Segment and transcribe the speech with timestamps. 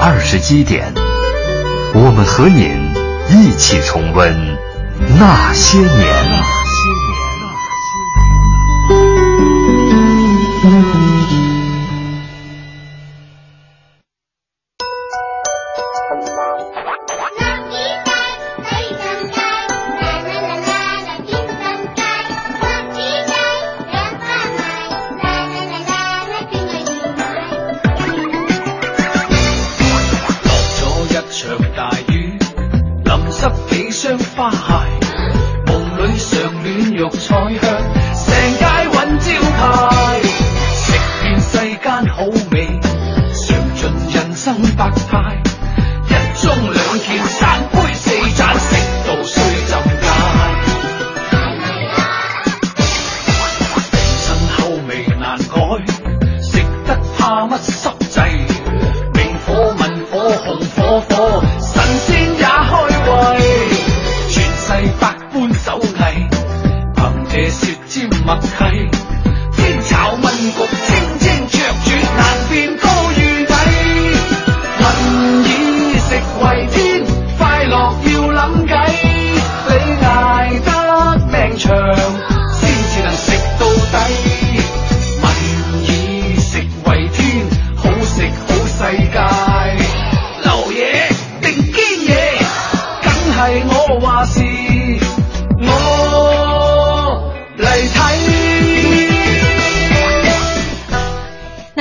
[0.00, 0.92] 二十一点，
[1.92, 2.70] 我们和您
[3.28, 4.32] 一起重温
[5.18, 6.47] 那些年。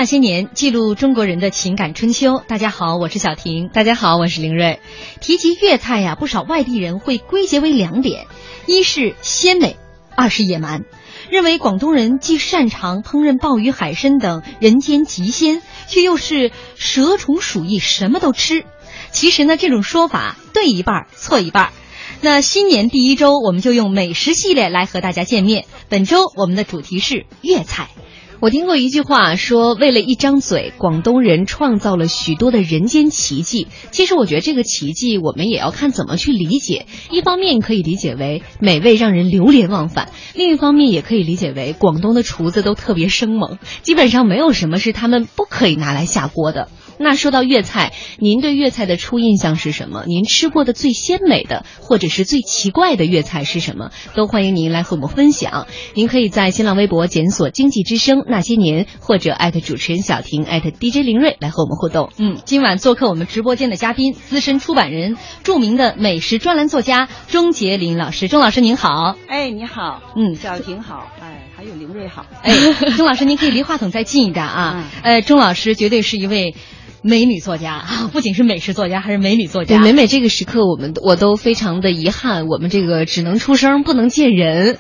[0.08, 2.42] 些年，记录中国人的情感春秋。
[2.48, 3.68] 大家好，我是小婷。
[3.68, 4.80] 大家好，我是凌睿。
[5.20, 8.26] 提及粤菜呀、不少外地人会归结为两点：
[8.68, 9.76] 一是鲜美，
[10.16, 10.86] 二是野蛮。
[11.30, 18.64] 认为广东人既擅长烹饪鲍鱼、海参等人间极鲜，却又是蛇虫鼠疫什么都吃。
[19.12, 21.74] 其实呢，这种说法对一半儿错一半儿。
[22.22, 25.66] 那新年第一周，我们就用美食系列来和大家见面。
[25.90, 27.90] 本周我们的主题是粤菜。
[28.40, 33.68] 我听过一句话说，为了一张嘴，广东人创造了许多的人间奇迹。
[33.90, 36.86] 其实我觉得这个奇迹，我们也要看怎么去理解。
[37.10, 46.70] 一方面可以理解为美味让人流连忘返，另一方面也可以理解为广东的厨子都特别生猛，基本上没有什么是他们不可以拿来下锅的。
[47.00, 50.04] 那说到粤菜，您对粤菜的初印象是什么？
[50.08, 53.92] 您吃过的最鲜美的，或者是最奇怪的粤菜是什么？
[54.16, 55.68] 都欢迎您来和我们分享。
[55.94, 62.12] 您可以在新浪微博检索“经济之声那些年”，或者艾特主持人小婷，艾特 DJ 林睿来和我们互动。
[62.18, 68.28] 嗯，今晚做客我们直播间的嘉宾，资深出版人、著名的美食专栏作家钟杰林老师。
[68.28, 72.52] 钟老师您好，哎，你好，嗯小婷好，哎，还有林睿好，哎，
[72.98, 74.86] 钟老师您可以离话筒再近一点啊。
[75.04, 76.56] 嗯呃，钟老师绝对是一位
[77.02, 79.82] 美女作家啊， 不仅是美食作家，还是美女作对，家。
[79.82, 84.80] 每每这个时刻，我们我都非常的遗憾，我们这个只能出声，不能见人。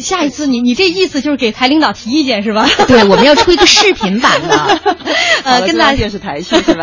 [0.00, 2.68] 下一次你你这意思就是给台领导提意见是吧？
[2.88, 4.96] 对，我们要出一个视频版的。
[5.44, 6.82] 呃，跟大家中央电视台去是吧？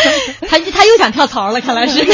[0.48, 2.06] 他他又想跳槽了，看来是。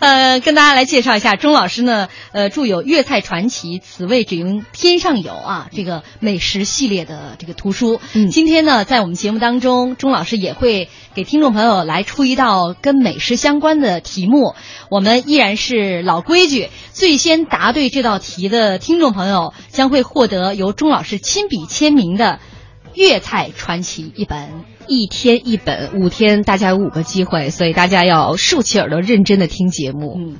[0.00, 8.00] 呃，跟大家来介绍一下，钟老师呢，呃，著有《粤菜传奇》，此味只应天上有啊，这个美食系列的这个图书。
[8.12, 14.54] 嗯今天呢，在我们节目当中，钟老师也会给听众朋友来出一道跟美食相关的题目。
[14.90, 22.40] 我们依然是老规矩，最先答对这道题的听众朋友将会获得由钟老师亲笔签名的
[22.94, 24.64] 《粤菜传奇》一本。
[24.88, 30.16] 一天一本，五天大家有五个机会，所以大家要竖起耳朵，认真的听节目。
[30.18, 30.38] 嗯，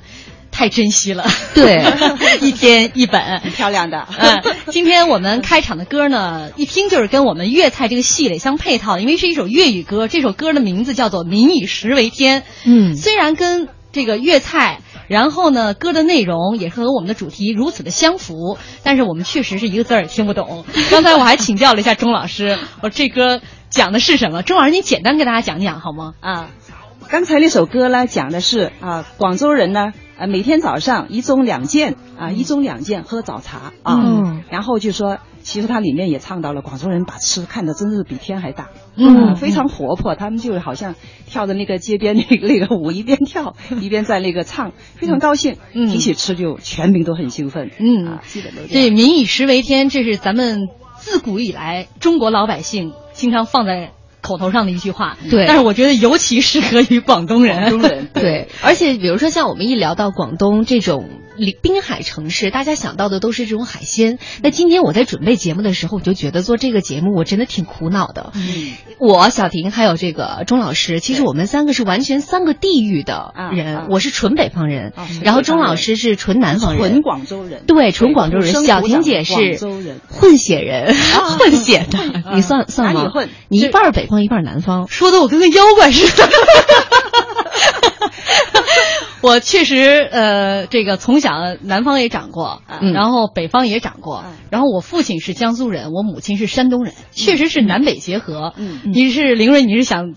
[0.50, 1.24] 太珍惜了。
[1.54, 1.84] 对
[2.42, 3.38] 一天一本。
[3.38, 4.42] 很漂亮的，嗯，
[4.72, 10.08] 今天我们开场的歌呢，一听就是跟我们粤菜这个系列相配套的，因为是一首粤语歌。
[10.08, 12.40] 这首歌的名字叫做《民以食为天》。
[12.64, 20.64] 嗯虽然跟这个粤菜，然后呢，歌的内容也是和我们的主题如此的相符，但是我们确实是一个字儿也听不懂。
[20.90, 23.40] 刚才我还请教了一下钟老师，我说这歌
[23.70, 24.42] 讲的是什么？
[24.42, 26.12] 钟老师，你简单给大家讲讲好吗？
[26.20, 26.48] 啊。
[27.10, 40.14] 刚才那首歌呢，讲的是啊，广州人呢，呃，每天早上一盅两件啊，一盅两件喝早茶啊，嗯然后就说其实它里面也唱到了广州人把吃看得真是比天还大，嗯啊非常活泼。
[40.16, 40.94] 他们就好像
[41.26, 45.56] 跳的那个街边那个 那个舞，一边跳一边在那个唱，非常高兴。
[45.72, 47.70] 嗯提起吃就全民都很兴奋。
[47.78, 48.92] 嗯啊，基本都这这样。
[48.92, 50.68] 民以食为天，这是咱们
[50.98, 53.92] 自古以来中国老百姓经常放在
[54.28, 55.16] 口头上的一句话。
[55.30, 57.70] 对但是我觉得尤其适合于广东人。
[57.70, 64.18] 广东人 对，而且比如说像我们一聊到广东这种临滨海城市，大家想到的都是这种海鲜。
[64.42, 68.32] 那今天我在准备节目的时候，我就觉得做这个节目我真的挺苦恼的。
[68.34, 73.76] 嗯，我小婷还有这个钟老师，其实我们三个是完全三个地域的人。
[73.76, 77.62] 啊啊我是纯北方人，啊然后钟老师是纯南方人，纯广州人。
[77.66, 78.52] 对纯广州人。
[78.64, 80.00] 小婷姐是人。
[80.08, 83.12] 混血人，混血的，你算算吗？
[83.48, 84.88] 你一半北方，一半南方。
[84.88, 86.28] 说的我跟个妖怪似的。
[89.20, 91.32] 我确实，呃，这个从小
[91.62, 98.54] 南方也长过，嗯然后北方也长过，嗯然后我父亲是江苏人，我母亲是山东人，确实是南北结合。
[98.56, 100.14] 嗯你是凌睿，你是想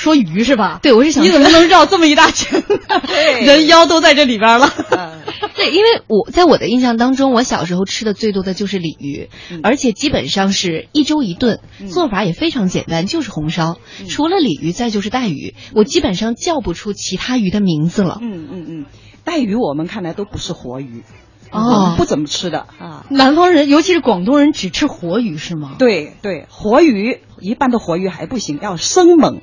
[0.00, 0.80] 说鱼是吧？
[0.82, 2.62] 对我是想你怎么能绕这么一大圈？
[3.44, 4.66] 人妖都在这里边了。
[4.66, 5.12] 啊
[5.54, 11.60] 对，因为我在我的印象当中，我小时候吃的最多的就是鲤鱼，嗯而且基本上是一周一顿，
[11.90, 13.76] 做法也非常简单，就是红烧。
[14.00, 18.18] 嗯除了鲤鱼，再就是带鱼，我基本上叫不出其他鱼的名字了。
[18.22, 18.86] 嗯嗯嗯，
[19.24, 21.02] 带鱼我们看来都不是活鱼，
[21.50, 23.04] 哦不怎么吃的啊。
[23.10, 25.72] 南方人，尤其是广东人，只吃活鱼是吗？
[25.78, 29.40] 对对，活鱼一般的活鱼还不行，要生猛，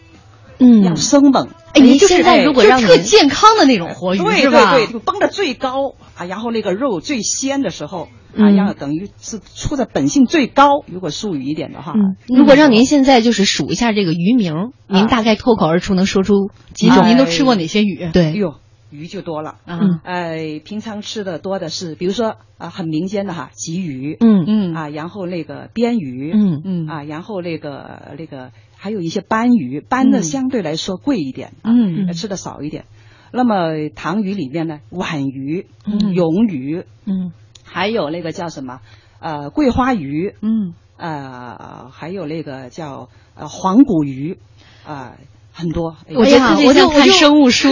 [0.59, 0.83] 嗯。
[0.83, 1.49] 要生猛。
[1.73, 4.73] 哎您就是现在如果就让您特健康的那种活鱼对是吧？
[4.73, 8.03] 对对，就绷得最高啊，然后那个肉最鲜的时候
[8.35, 8.55] 啊，嗯。
[8.55, 10.83] 然后等于是出的本性最高。
[10.87, 17.03] 如果术语一点的话，嗯，如果让您现在就是数一下这个鱼名，您大概脱口而出能说出几种？
[17.03, 17.09] 哎。
[17.09, 18.05] 您都吃过哪些鱼？
[18.05, 18.55] 哎对，呦，
[18.89, 19.57] 鱼就多了。
[19.65, 19.99] 啊，嗯。
[20.03, 24.45] 哎，平常吃的多的是，比如说啊，很民间的哈，鲫鱼，嗯。
[24.47, 26.61] 嗯啊，然后那个鳊鱼，嗯。
[26.65, 26.87] 嗯。
[26.87, 28.49] 啊，然后那个那个
[28.87, 30.23] 还有一些斑鱼，斑的嗯。
[30.23, 32.13] 相对来说贵一点，啊嗯。
[32.13, 32.85] 吃的少一点。
[33.33, 36.13] 那么塘鱼里面呢，皖鱼、嗯。
[36.13, 37.33] 鳙鱼，嗯。
[37.65, 38.79] 还有那个叫什么
[39.19, 44.37] 呃桂花鱼，嗯，呃，还有那个叫呃黄骨鱼，
[44.85, 45.17] 啊、
[45.57, 45.95] 很多。
[46.07, 47.69] 哎我觉得特别像看生物书，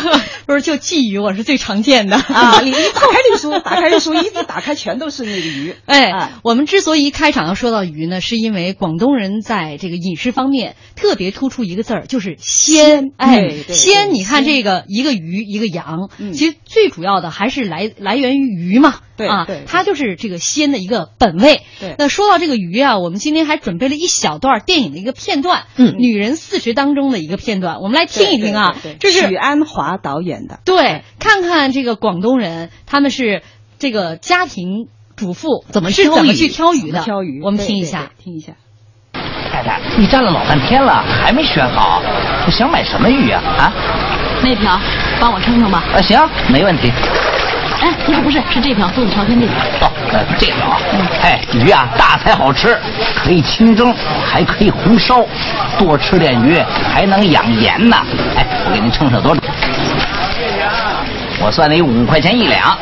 [0.46, 5.74] 不是就鲫鱼，我是最常见的啊，你一 打开这个书，打开那书，一打开全都是那个鱼。
[5.86, 12.76] 哎，啊我们之所以一开场要说到鱼呢，是因为广东人在这个饮食方面特别突出一个字儿，就是鲜。
[12.76, 18.94] 鲜哎鲜，你看这个一个鱼一个羊，嗯其实最主要的还是来来源于鱼嘛。
[19.24, 21.62] 啊对它就是这个鲜的一个本味。
[21.80, 28.98] 对那说到这个鱼啊，我们今天还准备了一小段电影的一个片段，嗯女人四十》当中的一个片段，我们来听一听啊对对对。
[28.98, 30.58] 这是许鞍华导演的。
[30.64, 33.42] 对，看看这个广东人他们是
[33.78, 37.02] 这个家庭主妇怎么是怎么去挑鱼的？
[37.02, 38.24] 挑鱼，我们听一下对。
[38.24, 38.52] 听一下。
[39.50, 42.02] 太太，你站了老半天了，还没选好，
[42.50, 43.72] 想买什么鱼啊、啊？
[44.42, 44.78] 那条，
[45.18, 45.82] 帮我称称吧。
[45.94, 46.18] 啊，行，
[46.52, 46.92] 没问题。
[47.80, 49.54] 哎，不是不是，是这条肚子朝天这条。
[49.86, 50.80] 哦，呃，这条啊，
[51.22, 52.78] 哎，鱼啊，大才好吃，
[53.22, 53.94] 可以清蒸，
[54.24, 55.24] 还可以红烧，
[55.78, 56.58] 多吃点鱼
[56.92, 57.96] 还能养颜呢。
[58.36, 59.40] 哎，我给您称称多少？
[61.38, 62.76] 我算你五块钱一两，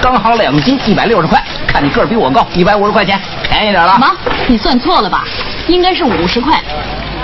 [0.00, 1.42] 刚好两斤，一百六十块。
[1.66, 3.92] 看你个儿比我高，一百五十块钱，便宜点了。
[3.92, 4.06] 什么？
[4.48, 5.24] 你算错了吧？
[5.68, 6.60] 应该是五十块。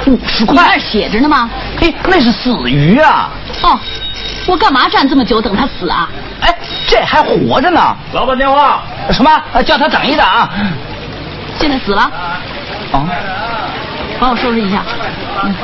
[0.07, 0.79] 五十块那？
[0.79, 1.51] 写着呢吗？
[1.79, 3.31] 嘿，那是死鱼啊！
[3.63, 3.79] 哦，
[4.47, 6.09] 我干嘛站这么久等他死啊？
[6.41, 6.57] 哎，
[6.89, 7.97] 这还活着呢。
[8.13, 8.83] 老板电话。
[9.11, 9.31] 什么？
[9.53, 10.51] 呃叫他等一等啊。
[11.59, 12.43] 现在死了，啊，
[14.21, 14.85] 帮我收拾一下。
[15.43, 15.55] 嗯，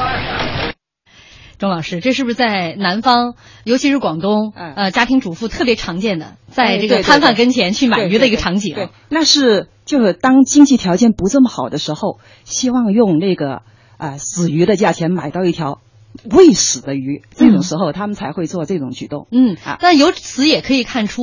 [1.59, 3.35] 钟老师，这是不是在南方，
[3.65, 8.75] 尤其是广东，嗯呃，家庭主妇特别常见的，在哎这个摊贩跟前去买鱼的对对对一个场景？
[8.75, 13.63] 对，那是就是当经济条件不这么好的时候，希望用那个
[14.03, 15.81] 啊、呃死鱼的价钱买到一条
[16.31, 19.29] 未死的鱼，这种时候他们才会做这种举动。
[19.31, 21.23] 嗯啊，但由此也可以看出，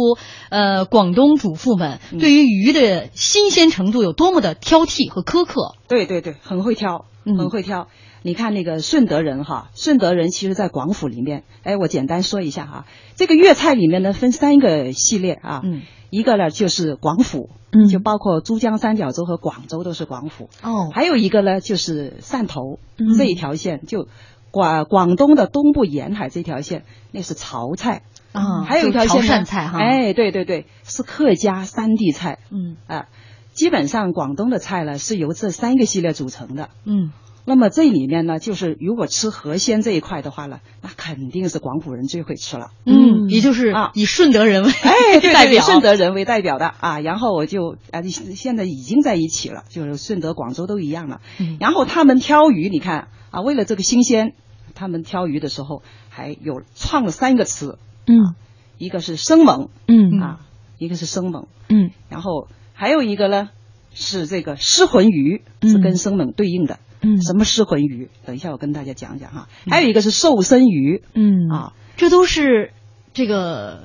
[0.50, 5.76] 呃，广东主妇们嗯对于鱼的新鲜程度有多么的挑剔和苛刻。
[5.90, 7.88] 对对对，很会挑，嗯很会挑。
[8.22, 17.88] 你看那个顺德人哈，顺德人其实在广府里面，哎，我简单说一下哈，这个粤菜里面呢分三个系列啊，嗯，一个呢就是广府，嗯。
[17.88, 23.18] 就包括珠江三角洲和广州都是广府，哦，还有一个呢就是汕头、嗯。
[23.18, 24.08] 这一条线，就
[24.52, 32.78] 广广东的东部沿海这条线，那是潮菜，啊还有一条线潮汕菜哈哎，对对对，是客家山地菜，嗯。
[32.88, 33.08] 啊，
[33.54, 36.70] 基本上广东的菜呢是由这三个系列组成的。
[36.86, 37.12] 嗯
[37.46, 42.70] 那么这里面呢，就是如果吃河鲜这一块的话呢，那肯肯定是广府人最会吃了。
[42.86, 43.92] 嗯，也就是啊。
[43.96, 46.68] 以顺德人为哎，对对，以代表，顺德人为代表的。
[46.80, 51.22] 啊，然后我就啊，现在已经在一起了，就是顺德、广州都一样了。
[51.40, 51.58] 嗯。
[51.60, 54.34] 然后他们挑鱼，你看啊，为了这个新鲜，
[54.76, 58.36] 他们挑鱼的时候还有创了三个词，嗯。
[58.78, 59.70] 一个是生猛。
[59.88, 60.20] 嗯。
[60.22, 60.40] 啊，
[60.78, 61.90] 一个是生猛，嗯。
[62.08, 63.50] 然后还有一个呢
[63.94, 65.70] 是这个失魂鱼，嗯。
[65.70, 66.76] 是跟生猛对应的。
[66.76, 66.80] 嗯
[67.22, 68.10] 什么失魂鱼？
[68.26, 69.48] 等一下我跟大家讲讲哈。
[69.70, 72.72] 还有一个是瘦身鱼嗯啊，这都是
[73.14, 73.84] 这个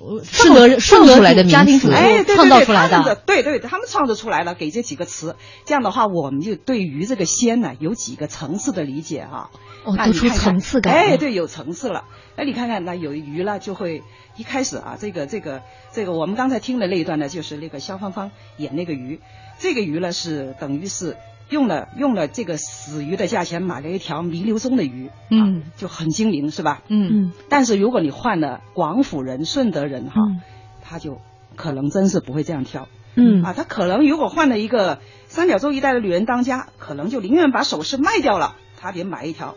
[0.00, 2.96] 呃顺德人顺德出来的家庭主名词哎，对妇创造对对，出来的。
[2.96, 9.50] 他们的，对对，他们创造出来了，给这几个词，这样的话，我们就对鱼这个鲜呢有几个层次的理解哈。
[9.82, 12.04] 哦都出层次感哎，对，有层次了。
[12.36, 14.02] 那你看看，那有鱼了，就会
[14.36, 19.20] 一开始啊，这个这个这个，我们刚才听的那一段呢，就是那个肖芳芳演那个鱼，
[19.58, 21.16] 这个鱼呢是等于是
[21.50, 26.82] 用了用了这个死鱼的价钱买了一条弥留中的鱼，嗯啊，就很精明是吧？
[26.88, 30.40] 嗯嗯但是如果你换了广府人、顺德人哈，嗯
[30.82, 31.20] 他就
[31.56, 32.88] 可能真是不会这样挑。
[33.16, 39.56] 嗯啊，他可能如果换了一个三角洲一带的女人当家，可能就宁愿把首饰卖掉了，他得买一条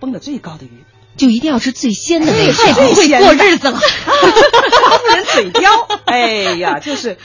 [0.00, 0.84] 蹦得最高的鱼。
[1.16, 2.52] 就一定要吃最鲜的那哎个。
[2.52, 5.70] 太会过日子了， 不人嘴刁，
[6.04, 7.16] 哎呀，就是。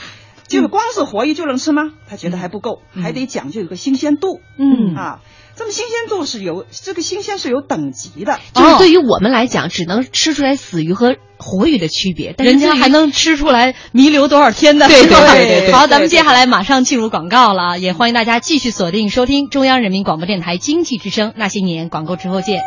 [0.52, 1.92] 就是光是活鱼就能吃吗？
[2.08, 4.40] 他觉得还不够，还得讲究一个新鲜度。
[4.58, 5.20] 嗯啊，
[5.56, 8.38] 这么新鲜度是有这个新鲜是有等级的。
[8.52, 14.88] 就是对于我们来讲，只能吃出来死鱼和活鱼的区别，但是人家还能吃出来弥留多少天的。
[14.88, 22.60] 对对对对对好，咱们接下来马上进入广告了，也欢迎大家继续锁定收听中央人民广播电台经济之声那些年广告之后见。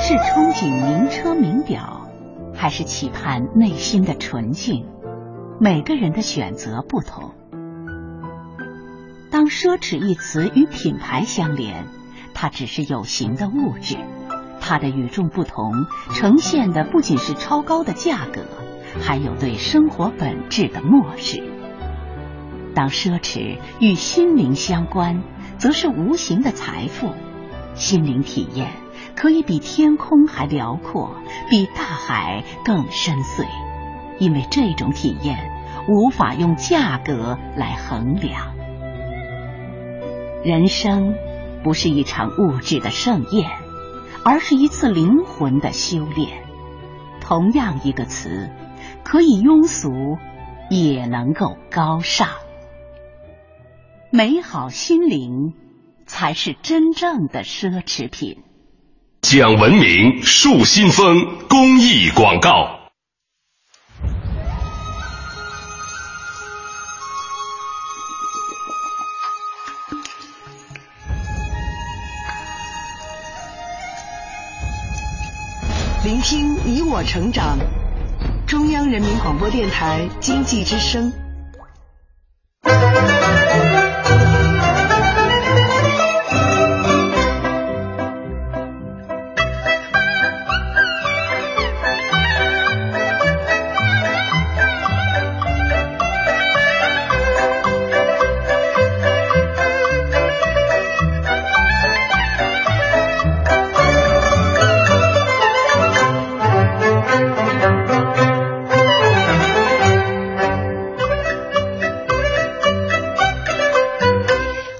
[0.00, 2.08] 是憧憬名车名表，
[2.56, 4.86] 还是期盼内心的纯净？
[5.60, 7.34] 每个人的选择不同。
[9.28, 11.86] 当奢侈一词与品牌相连，
[12.32, 13.96] 它只是有形的物质，
[14.60, 15.72] 它的与众不同
[16.12, 18.44] 呈现的不仅是超高的价格，
[19.00, 21.42] 还有对生活本质的漠视。
[22.72, 25.24] 当奢侈与心灵相关，
[25.58, 27.10] 则是无形的财富。
[27.74, 28.70] 心灵体验
[29.16, 31.16] 可以比天空还辽阔，
[31.50, 33.44] 比大海更深邃，
[34.18, 35.38] 因为这种体验
[35.88, 38.54] 无法用价格来衡量。
[40.44, 41.14] 人生
[41.62, 43.50] 不是一场物质的盛宴，
[44.24, 46.44] 而是一次灵魂的修炼。
[47.20, 48.50] 同样一个词，
[49.02, 50.18] 可以庸俗，
[50.70, 52.28] 也能够高尚。
[54.10, 55.52] 美好心灵
[56.06, 58.38] 才是真正的奢侈品。
[59.20, 62.77] 讲文明树新风公益广告。
[76.68, 77.56] 你我成长，
[78.46, 81.10] 中央人民广播电台经济之声。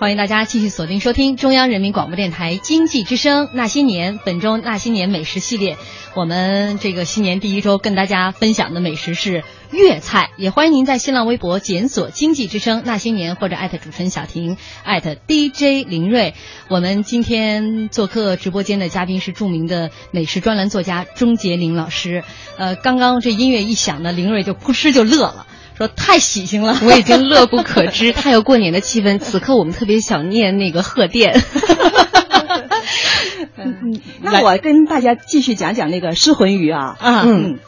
[0.09, 5.77] 欢迎大家继续锁定收听中央人民广播电台经济之声那些年本周那些年美食系列。
[6.15, 16.33] 我们这个新年第一周跟大家分享的美食是粤菜，也欢迎您在新浪微博检索“经济之声那些年”或者艾特主持人小婷，艾特 DJ 林睿。
[16.71, 22.25] 我们今天做客直播间的嘉宾是著名的美食专栏作家钟杰林老师。
[22.57, 25.47] 呃，刚刚这音乐一响呢，林睿就扑哧就乐了。
[25.79, 29.19] 说太喜庆了， 我已经乐不可支， 太有过年的气氛。
[29.21, 31.41] 此刻我们特别想念那个贺电。
[33.57, 37.59] 嗯，那我跟大家继续讲讲那个失魂鱼啊，啊嗯，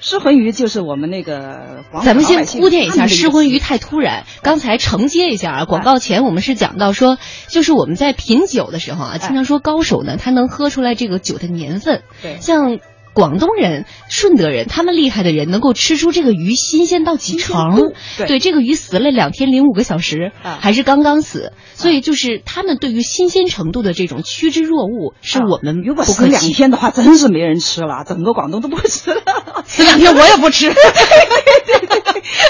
[0.00, 4.24] 失魂鱼就是我们那个广咱们先铺垫一下，失魂鱼太突然。
[4.42, 12.02] 刚才承接一下啊，广告前我们是讲到说，就是我们在品酒的时候啊，经常说高手呢，他能喝出来这个酒的年份。
[12.22, 12.78] 对像
[13.18, 17.74] 广东人、顺德人，他们厉害的人能够吃出这个鱼新鲜到几成。
[17.74, 17.92] 度
[18.28, 26.46] 对这个鱼死了两天零五个小时，啊还是刚刚死，所以就是他们对于新鲜程度的这种趋之若鹜，是我们啊如果死不可及。
[26.46, 29.20] 两天的话，真是没人吃了，整个广东都不吃了。
[29.66, 30.72] 死两天我也不吃。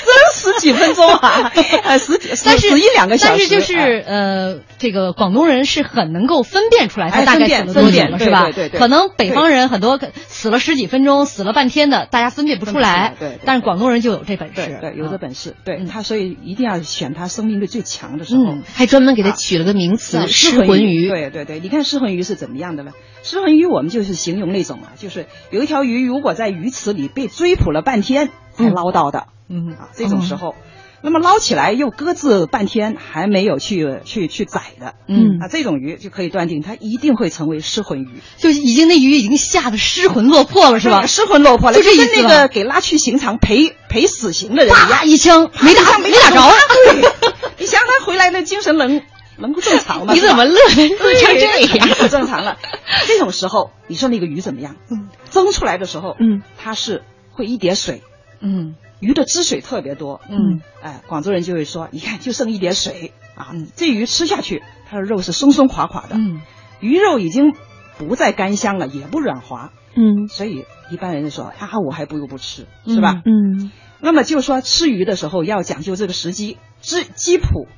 [0.04, 1.52] 真十几分钟啊，
[1.84, 8.44] 呃， 十几但是死一两个小时，但是就是哎呃，这个广东人是很能够分辨出来他哎大概死了多久是吧？
[8.44, 13.14] 对对对对可能北方人很多死了十几分钟、死了半天的，大家分辨不出来。
[13.18, 18.44] 对但是广东人就有这本对事，对，有这啊本事，对他，所以一定要选他生命力最强的时候。
[18.44, 21.08] 嗯，还专门给他取了个名词叫“失魂鱼”。
[21.10, 22.92] 对对对，你看失魂鱼是怎么样的呢？
[23.22, 30.54] 失魂鱼我们就是形容那种啊，就是有一条鱼如果在鱼池里被追捕了半天才捞到的，嗯啊，这种时候。
[31.00, 41.06] 那么捞起来又搁置半天还没有去去去宰的，嗯啊，这种鱼就可以断定它一定会成为失魂鱼，就已经那鱼已经吓得失魂落魄了，是吧？
[41.06, 46.40] 失魂落魄了，就这意跟那个给拉去刑场赔赔死刑的人一样啪，一枪 没打没没打着。
[46.84, 47.12] 对，
[47.58, 49.00] 你想他回来那精神能
[49.36, 50.14] 能不正常吗？
[50.18, 50.88] 你怎么乐对
[51.20, 51.88] 成这样？
[51.96, 52.58] 不正常了。
[53.06, 54.74] 这种时候，你说那个鱼怎么样？
[54.90, 58.02] 嗯蒸出来的时候，嗯，它是会一点水，
[58.40, 58.76] 嗯。
[59.00, 66.40] 鱼的汁水特别多，嗯，哎，广州人就会说，你看就剩一点水啊，这鱼吃下去，它的肉是松松垮垮的，嗯，
[66.80, 67.54] 鱼肉已经
[67.96, 70.26] 不再干香了，也不软滑，嗯。
[70.26, 73.22] 所以一般人就说啊，我还不如不吃，是吧？
[73.24, 73.70] 嗯。
[74.00, 77.68] 那么就说吃鱼的时候要讲究这个时机，鸡鸡脯、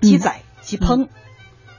[0.00, 1.08] 鸡仔、鸡烹，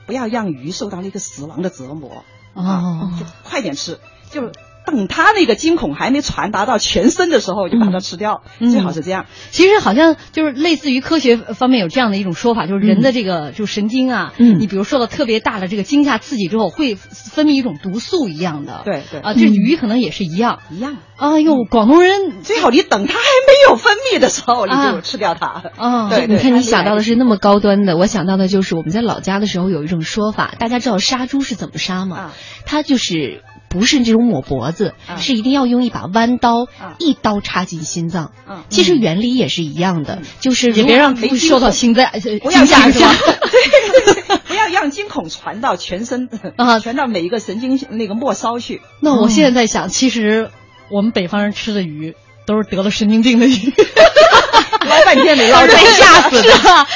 [0.04, 2.62] 不要让鱼受到那个死亡的折磨哦。
[2.62, 3.98] 啊，就快点吃，
[4.30, 4.52] 就
[4.86, 9.26] 等它那个惊恐还没传达到全身的时候，就把它吃掉，嗯最好是这样。
[9.50, 18.82] 其实好像就是类似于科学方面有这样的一种说法，就是人的这个就神经啊，嗯你比如受到特别大的这个惊吓刺激之后，会分泌一种毒素一样的。
[18.84, 20.60] 对对啊，这鱼可能也是一样。
[20.70, 20.96] 一样。
[21.16, 25.62] 哎呦，广东人最好你等它还没有分泌的时候，你啊就吃掉它。
[25.76, 32.16] 啊，对你看你想到的是是那么高端的，我想到的就是我们在老家的时候有一种说法，大家知道杀猪是怎么杀吗？
[32.16, 32.32] 啊
[32.66, 38.32] 它就是不是这种抹脖子，啊是一定要用一把弯刀，啊一刀插进心脏。
[38.46, 42.10] 嗯其实原理也是一样的，就是也别让没猪受到心脏
[42.42, 43.14] 不要惊吓是吧？
[44.46, 48.82] 不要让惊恐传到全身啊传到每一个神经那个末梢去。
[49.00, 50.50] 那我现在在想，其实
[50.90, 52.14] 我们北方人吃的鱼
[52.46, 53.72] 都是得了神经病的鱼。
[54.88, 56.48] 捞半天没捞着， 被吓死的。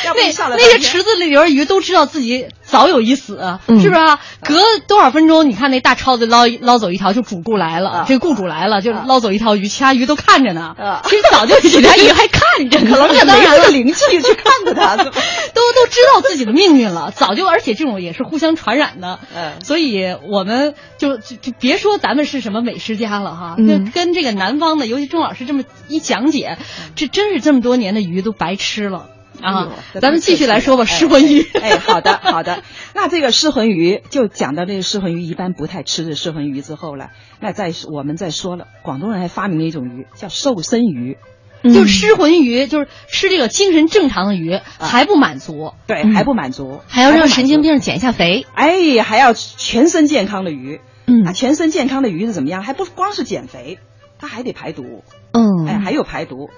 [0.04, 3.80] 要不那那些池子里边鱼都知道自己早有一死，嗯。
[3.80, 4.20] 是不是啊？
[4.42, 8.04] 隔多少分钟，你看那大超子捞一捞走一条，就主顾来了，啊。
[8.08, 9.04] 这个雇主来了，就啊。
[9.06, 10.74] 捞走一条鱼，其他鱼都看着呢。
[10.78, 11.02] 啊。
[11.04, 13.70] 其实早就其他鱼还看着呢， 可能这当然了没这个。
[13.74, 19.52] 灵气去看着它， 都都知道自己的命运了，早就而且这种也是互相传染的，嗯。
[19.64, 23.86] 所以我们就就就别说咱们是什么美食家了哈，嗯。
[23.86, 26.56] 就跟这个南方的，尤其钟老师这么一讲解，
[26.96, 29.68] 这真是这么多年的鱼都白吃了啊！
[30.00, 31.42] 咱们继续来说吧，太失魂鱼。
[31.42, 32.62] 哎，哎好的好的。
[32.94, 41.18] 那这个失魂鱼就讲到这个失魂鱼一般不太吃这失魂鱼之后了，那再我们再说了，广东人还发明了一种鱼叫瘦身鱼，
[41.62, 48.46] 就是失魂鱼，就是吃这个精神正常的鱼还不满足，对，嗯还不满足，还要让神经病减一下肥。
[48.54, 50.80] 哎，还要全身健康的鱼。
[51.06, 52.62] 嗯啊，全身健康的鱼是怎么样？
[52.62, 53.78] 还不光是减肥，
[54.18, 55.04] 它还得排毒。
[55.32, 56.48] 嗯，哎，还有排毒。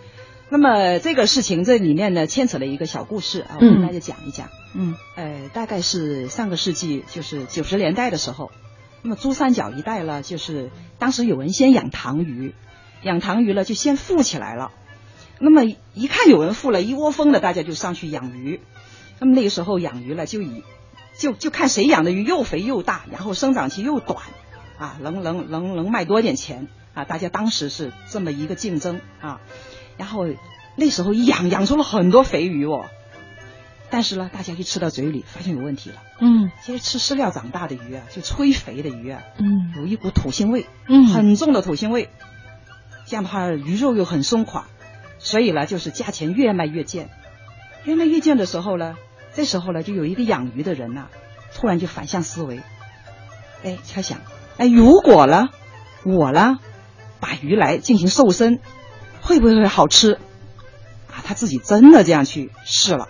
[0.48, 4.48] 那么这个事情这里面呢，牵扯了一个小故事啊，我嗯跟大家讲一讲。
[4.74, 8.52] 嗯呃，大概是上个世纪就是九十年代的时候，
[9.02, 12.54] 那么珠三角一带呢，就是当时有人先养塘鱼，
[13.02, 14.70] 养塘鱼了就先富起来了。
[15.40, 18.60] 那么一看有人富了，一窝蜂的大家就上去养鱼。
[19.18, 20.62] 那么那个时候养鱼了，就以
[21.18, 24.22] 就就看谁养的鱼又肥又大，然后生长期又短，
[24.78, 27.04] 啊，能能能能卖多点钱啊！
[27.04, 29.40] 大家当时是这么一个竞争啊。
[29.96, 30.26] 然后
[30.76, 32.86] 那时候一养养出了很多肥鱼哦，
[33.90, 35.96] 但是呢，大家一吃到嘴里，发现有问题了。
[36.20, 42.08] 嗯其实吃饲料长大的鱼啊，就催肥的鱼啊，嗯有一股土腥味，嗯很重的土腥味。
[43.06, 44.66] 这样的话，鱼肉又很松垮，
[45.18, 47.08] 所以呢，就是价钱越卖越贱。
[47.84, 48.96] 越卖越贱的时候呢，
[49.32, 51.06] 这时候呢，就有一个养鱼的人呐、
[51.54, 52.60] 突然就反向思维，
[53.62, 54.18] 哎，他想，
[54.56, 55.50] 哎，如果呢，
[56.04, 56.58] 我呢，
[57.20, 58.58] 把鱼来进行瘦身，
[59.26, 60.12] 会不会好吃？
[61.08, 63.08] 啊，他自己真的这样去试了，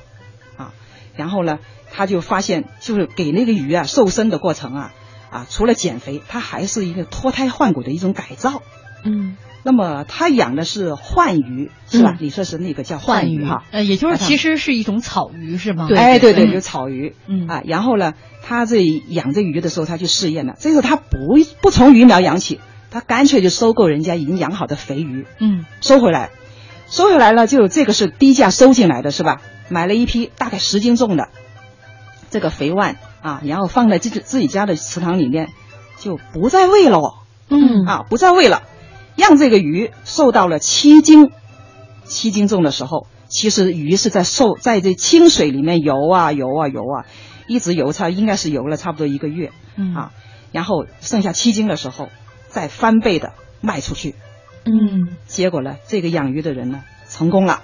[0.57, 0.73] 啊，
[1.15, 1.59] 然后呢，
[1.93, 4.93] 他就发现，就是给那个鱼啊瘦身的过程啊，
[5.31, 8.63] 啊，除了减肥，它还是一个脱胎换骨的一种改造。
[9.05, 12.13] 嗯那么他养的是幻鱼，是吧？
[12.13, 13.65] 嗯你说是那个叫幻鱼哈？
[13.73, 15.89] 呃，也就是其实是一种草鱼是吗？
[15.93, 17.17] 哎，对对，嗯就草鱼。
[17.27, 20.55] 嗯啊，然后呢，他这养这鱼的时候，他去试验了。
[20.57, 25.65] 这时候他不不从鱼苗养起，他干脆就收购人家已经养好的肥鱼，嗯。
[25.81, 26.31] 收回来，
[26.89, 29.41] 收回来了，就这个是低价收进来的，是吧？
[29.69, 31.29] 买了一批大概十斤重的
[32.31, 35.49] 这个肥鲩啊，然后放在自己自己家的池塘里面，
[35.99, 37.15] 就不再喂了哦。
[37.49, 37.85] 嗯。
[37.85, 38.63] 啊，不再喂了，
[39.17, 41.31] 让这个鱼瘦到了七斤，
[42.05, 47.07] 七斤重的时候，其实鱼是在瘦在这清水里面游啊游啊游啊，
[47.49, 49.95] 一直游差应该是游了差不多一个月，嗯。
[49.95, 50.13] 啊，
[50.53, 52.09] 然后剩下七斤的时候
[52.57, 54.15] 再翻倍的卖出去，
[54.65, 57.61] 嗯，结果呢，这个养鱼的人呢成功了。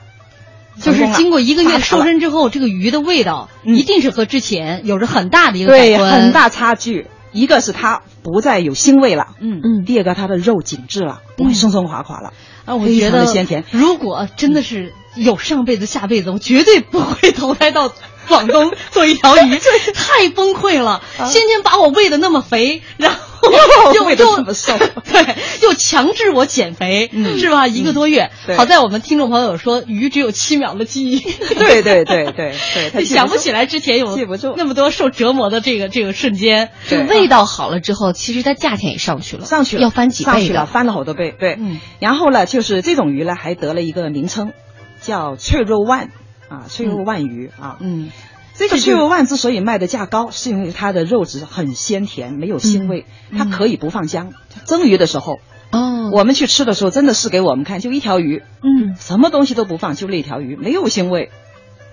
[0.78, 6.30] 就是经过一个月瘦身之后，这个鱼的味道嗯一定是和之前有着很大的一个对，很。
[6.32, 7.06] 大差距。
[7.32, 12.34] 一个是它不再有腥味了，嗯嗯，第二个它的肉紧致了，不会松松垮垮了，
[12.66, 13.64] 啊，我觉得的鲜甜。
[13.70, 17.90] 如果真的是有上辈子下辈子，我绝对不会投胎到
[18.28, 19.58] 广东做一条鱼，
[19.96, 21.00] 太崩溃了。
[21.16, 23.16] 先前把我喂的那么肥，然后
[23.94, 24.76] 又又这么瘦
[25.10, 27.38] 对，又强制我减肥，嗯。
[27.38, 27.66] 是吧？
[27.66, 28.56] 一个多月，对。
[28.56, 32.54] 好在我们听众朋友说鱼只有七秒的记忆，对对对对
[32.92, 34.54] 对， 想不起来之前有记不住。
[34.56, 36.70] 那么多受折磨的这个这个瞬间。
[36.88, 40.66] 这个味道好了之后，其实它价钱也上去了，上去了，要翻几上去了，倍的。
[40.66, 41.34] 翻了好多倍。
[41.38, 41.80] 对，嗯。
[41.98, 44.52] 然后呢，就是这种鱼呢，还得了一个名称，
[45.00, 46.08] 叫脆肉鲩
[46.48, 47.76] 啊，脆肉鲩鱼啊。
[47.80, 48.10] 嗯，
[48.54, 54.32] 这个脆肉鲩之所以卖的价高，是因为它的肉质很鲜甜，没有腥味，它可以不放姜。
[54.66, 61.30] 蒸鱼的时候，哦，我们去吃的时候，真的是给我们看，就一条鱼，嗯什么东西都不放，就那条鱼，没有腥味，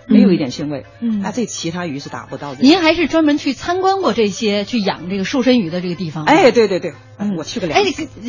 [0.08, 0.86] 没有一点腥味。
[1.00, 2.62] 嗯那这其他鱼是达不到的。
[2.62, 6.32] 您还是专门去参观过这些去养这个瘦身鱼的这个地方吗？
[6.32, 7.86] 哎，对对对，嗯我去过两哎。，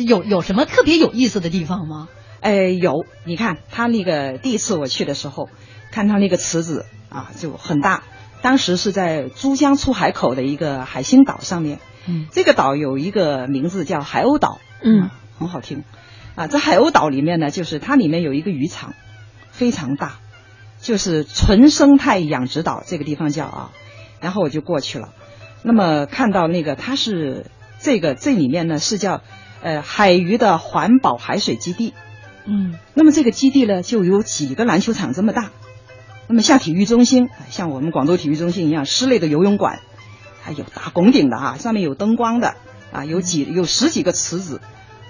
[0.07, 2.07] 有有什么特别有意思的地方吗？
[2.39, 5.49] 哎，有，你看他那个第一次我去的时候，
[5.91, 8.03] 看他那个池子啊，就很大。
[8.41, 15.03] 当时是在珠江出海口的一个海心岛上面，嗯，这个岛有一个名字叫海鸥岛，嗯。
[15.03, 15.83] 啊，很好听。
[16.35, 18.93] 啊，在海鸥岛里面呢，就是它里面有一个渔场，
[19.51, 20.19] 非常大，
[20.79, 23.71] 就是纯生态养殖岛这个地方叫啊。
[24.19, 25.13] 然后我就过去了，
[25.63, 27.47] 那么看到那个它是
[27.79, 29.21] 这个这里面呢是叫
[29.61, 31.93] 呃海鱼的环保海水基地，
[32.45, 32.77] 嗯。
[32.93, 35.51] 那么这个基地呢，就有几个篮球场这么大。
[36.31, 39.81] 那么像体育中心，像我们广州体育中心一样，室内的游泳馆，
[40.41, 42.55] 还有大拱顶的啊，上面有灯光的
[42.93, 44.61] 啊，有几有十几个池子。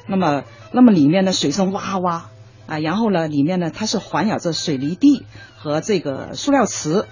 [0.08, 2.26] 那么，那么里面的水声哇哇
[2.66, 5.24] 啊，然后呢里面呢它是环绕着水泥地
[5.60, 7.06] 和这个塑料池，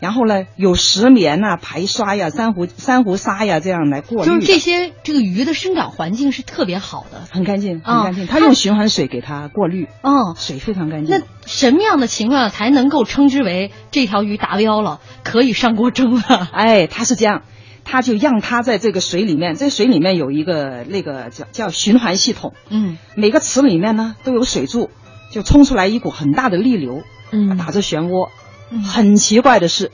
[0.00, 4.28] 然后呢有石棉呐、排刷呀、珊瑚珊瑚沙呀这样来过滤。
[4.28, 7.22] 就是这些这个鱼的生长环境是特别好的。
[7.30, 8.26] 很干净，很啊干净。
[8.26, 11.18] 它用循环水给它过滤，哦，水非常干净。
[11.18, 16.22] 那什么样的情况下才能够称之为这条鱼达标了，可以上锅蒸了？
[16.52, 17.42] 哎，它是这样，
[17.84, 24.90] 它就让它在这个水里面，在水里面有一个那个叫叫循环系统，嗯每个池里面呢都有水柱，
[25.32, 28.28] 就冲出来一股很大的逆流，嗯打着漩涡。
[28.70, 28.82] 嗯。
[28.82, 29.90] 很奇怪的是，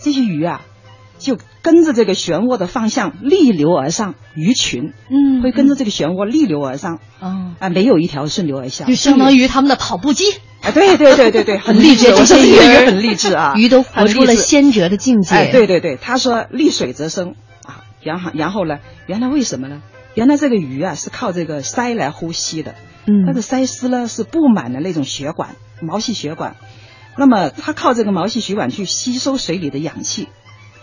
[0.00, 0.62] 这些鱼啊，
[1.18, 10.24] 就跟着这个漩涡的方向逆流而上，鱼群嗯会跟着这个漩涡逆流而上，啊，啊，没有一条顺流而下，就相当于他们的跑步机。
[10.62, 15.34] 啊，对对对对对，很励志， 这这些鱼个鱼很励志啊，鱼都活出了先哲的境界。
[15.34, 19.82] 哎，对对对，他说逆水则生啊，然后然后呢，原来为什么呢？
[20.14, 22.74] 原来这个鱼啊是靠这个鳃来呼吸的，
[23.06, 23.26] 嗯。
[23.26, 26.54] 它的鳃丝呢是布满了那种血管，毛细血管，
[27.16, 30.28] 那么它靠这个毛细血管去吸收水里的氧气，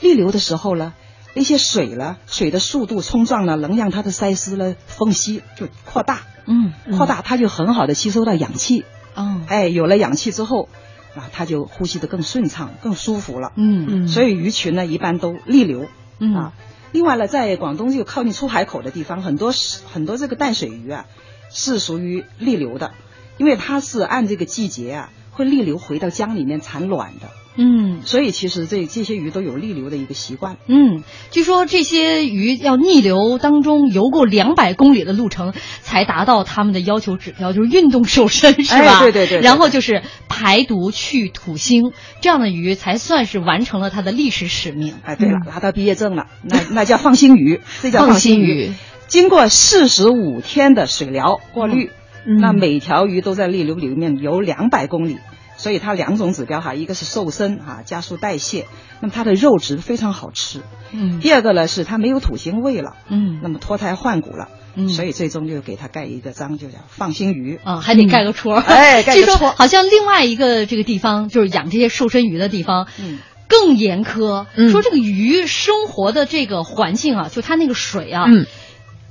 [0.02, 0.94] 逆流的时候呢，
[1.34, 10.70] 那些水呢，水的速度冲撞呢，能让它的鳃丝呢缝隙就扩大，嗯扩大，它就很好的吸收到氧气，哦，哎，有了氧气之后，
[11.15, 13.52] 啊，它就呼吸的更顺畅、更舒服了。
[13.56, 14.08] 嗯嗯。
[14.08, 15.88] 所以鱼群呢一般都逆流。
[16.20, 16.36] 嗯。
[16.36, 16.54] 啊，
[16.92, 19.52] 另外呢，在广东这个靠近出海口的地方，很多
[19.92, 21.06] 很多这个淡水鱼啊
[21.52, 22.92] 是属于逆流的，
[23.38, 30.58] 因为它是按这个季节啊会逆流回到江里面产卵的，嗯所以其实这这些鱼都有逆流的一个习惯。
[30.67, 38.99] 嗯，据说这些鱼要逆流当中游过两百公里的路程，才达到他们的要求指标，就是运动瘦身，是吧？
[38.99, 44.95] 哎对对对对然后就是排毒去土腥，这样的鱼才算是完成了它的历史使命。
[45.06, 48.73] 哎，对了，拿到毕业证了，那那叫放心鱼， 这叫放心心鱼。
[49.08, 51.89] 经过四十五天的水疗过滤，
[52.25, 52.38] 嗯。
[52.38, 55.17] 那每条鱼都在逆流里面游两百公里，
[55.58, 58.65] 所以它两种指标哈，一个是瘦身啊，加速代谢，
[59.01, 60.62] 那么它的肉质非常好吃。
[60.91, 61.19] 嗯。
[61.19, 63.39] 第二个呢是它没有土腥味了，嗯。
[63.43, 64.89] 那么脱胎换骨了，嗯。
[64.89, 67.60] 所以最终就给它盖一个章，就叫放心鱼。
[67.63, 68.55] 啊，还得盖个戳。
[68.55, 68.62] 儿。
[68.62, 69.51] 哎 盖个戳。
[69.51, 74.45] 好像另外一个这个地方，就是养这些瘦身鱼的地方，嗯，更严苛。
[74.55, 74.71] 嗯。
[74.71, 78.45] 说这个鱼生活的这个环境啊，就它那个水啊，嗯，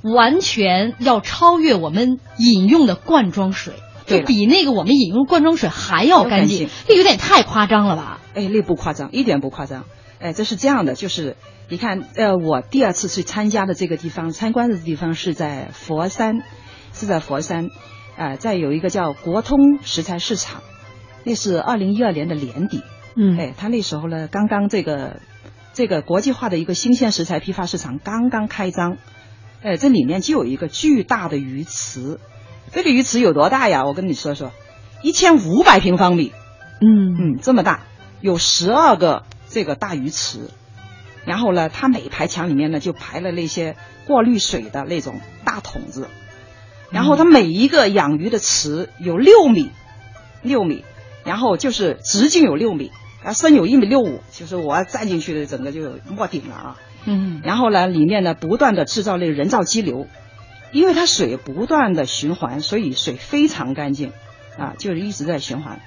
[0.01, 3.73] 完全要超越我们饮用的罐装水，
[4.05, 6.69] 就比那个我们饮用罐装水还要干净。
[6.87, 8.19] 这有点太夸张了吧？
[8.33, 9.85] 哎，那不夸张，一点不夸张。
[10.19, 11.37] 哎，这是这样的，就是
[11.69, 16.43] 你看，呃，我第二次去参加的这个地方，参观的地方是在佛山，
[16.93, 17.69] 是在佛山，
[18.17, 20.61] 啊、再有一个叫国通食材市场，
[21.23, 22.81] 那是二零一二年的年底。
[23.15, 25.21] 嗯，哎，他那时候呢，刚刚这个
[25.73, 28.97] 这个国际化的一个新鲜食材批发市场刚刚开张，
[29.61, 32.19] 哎，这里面就有一个巨大的鱼池，
[32.71, 33.85] 这个鱼池有多大呀？
[33.85, 34.53] 我跟你说说，
[35.03, 36.31] 一千五百平方米，
[36.79, 37.35] 嗯。
[37.35, 37.81] 嗯，这么大，
[38.21, 40.49] 有十二个这个大鱼池，
[41.25, 43.75] 然后呢，它每一排墙里面呢就排了那些
[44.07, 46.07] 过滤水的那种大桶子，
[46.89, 49.71] 然后它每一个养鱼的池有六米，
[50.41, 50.85] 六米，
[51.25, 52.91] 然后就是直径有六米，
[53.21, 55.81] 然后深有一米六五，就是我要站进去的整个就
[56.15, 56.77] 没顶了啊。
[57.05, 57.41] 嗯。
[57.43, 60.07] 然后呢，里面呢不断的制造那个人造激流，
[60.71, 64.11] 因为它水不断的循环，所以水非常干净，
[64.57, 65.81] 啊，就是一直在循环。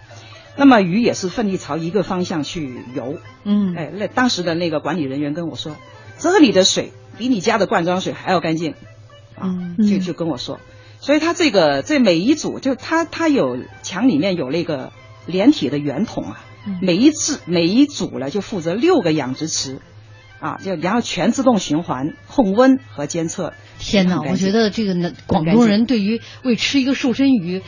[0.54, 5.76] 那么鱼也是奋力朝一个方向去游，嗯，哎，那当时的那个管理人员跟我说，
[6.18, 8.72] 这里的水比你家的罐装水还要干净，
[9.34, 9.48] 啊，
[9.78, 9.86] 嗯。
[9.88, 10.60] 就就跟我说，
[11.00, 14.92] 所以它这个这每一组就它它有墙里面有那个
[15.24, 16.78] 连体的圆筒啊，嗯。
[16.82, 19.80] 每一次每一组呢就负责六个养殖池，
[20.42, 23.54] 啊，就然后全自动循环控温和监测。
[23.78, 27.62] 天哪，很干净我觉得这个呢，广东人对于为吃一个瘦身鱼。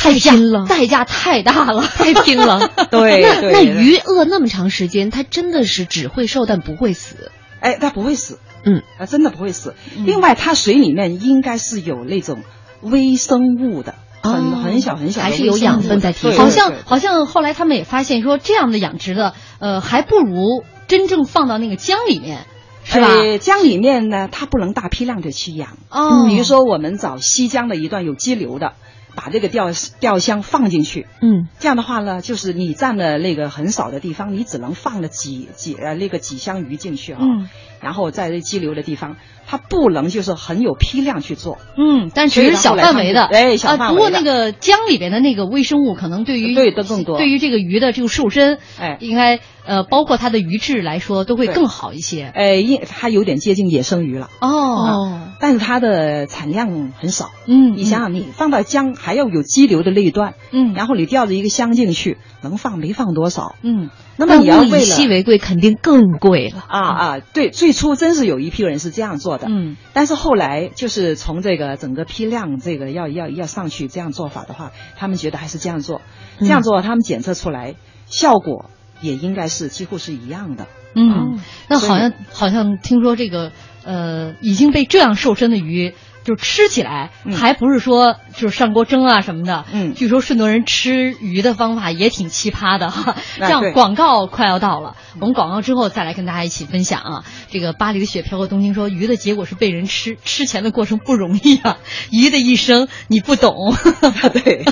[0.00, 2.70] 太拼了代价太大了，太拼了。
[2.88, 7.32] 对那对那鱼饿那么长时间，它真的是只会瘦但不会死。
[7.58, 9.74] 哎，它不会死，嗯，它，真的不会死。
[10.06, 12.44] 另外，它水里面应该是有那种
[12.80, 22.46] 微生物的，很、哦很小很小还是有养分在提对供好像好像后来他们也发现说，这样的养殖的，呃，还不如真正放到那个江里面，
[22.82, 23.06] 是吧？
[23.06, 25.76] 呃江里面呢，它不能大批量的去养。
[25.90, 26.26] 哦。
[26.26, 28.72] 比如说我们找西江的一段有激流的，
[29.14, 29.70] 把这个钓
[30.00, 37.48] 钓箱放进去，嗯，这样的话呢，就是你占了那个很少的地方，你只能放了几几呃那个几箱鱼进去啊、嗯
[37.80, 41.58] 然后在这激流的地方，它不能就是很有批量去做。
[41.76, 52.32] 嗯，但只是小范围的，哎小范围的啊不过那个江里边的那个微生物，可能对于对的更多对于这个鱼的这个瘦身，哎应该呃，包括它的鱼质来说，都会更好一些。
[52.34, 54.30] 哎，因它有点接近野生鱼了。
[54.40, 57.30] 哦，但是它的产量很少。
[57.46, 63.54] 嗯你想想，你放到江还要有激流的那一段，嗯然后你吊着一个箱进去，能放没放多少？
[63.62, 66.64] 嗯，那么你要物以稀为贵，肯定更贵了。
[66.68, 76.02] 啊啊，对，最初真是有一批人是这样做的，嗯，但是后来就是从这个整个批量这个要要要上去这样做法的话，他们觉得还是这样做，
[76.40, 77.76] 这样做他们检测出来
[78.06, 80.66] 效果也应该是几乎是一样的。
[80.94, 83.52] 嗯，那好像好像听说这个
[83.84, 85.94] 呃已经被这样瘦身的鱼，
[86.28, 89.64] 就吃起来嗯还不是说就是上锅蒸啊什么的。
[89.72, 93.16] 嗯据说顺德人吃鱼的方法也挺奇葩的哈。
[93.40, 97.24] 这样广告快要到了，我们广告之后再来跟大家一起分享啊。
[97.50, 101.78] 这个巴黎的雪飘过东京说，鱼的结果是被人吃，吃前的过程不容易啊。
[102.12, 103.74] 鱼的一生你不懂。
[104.34, 104.64] 对，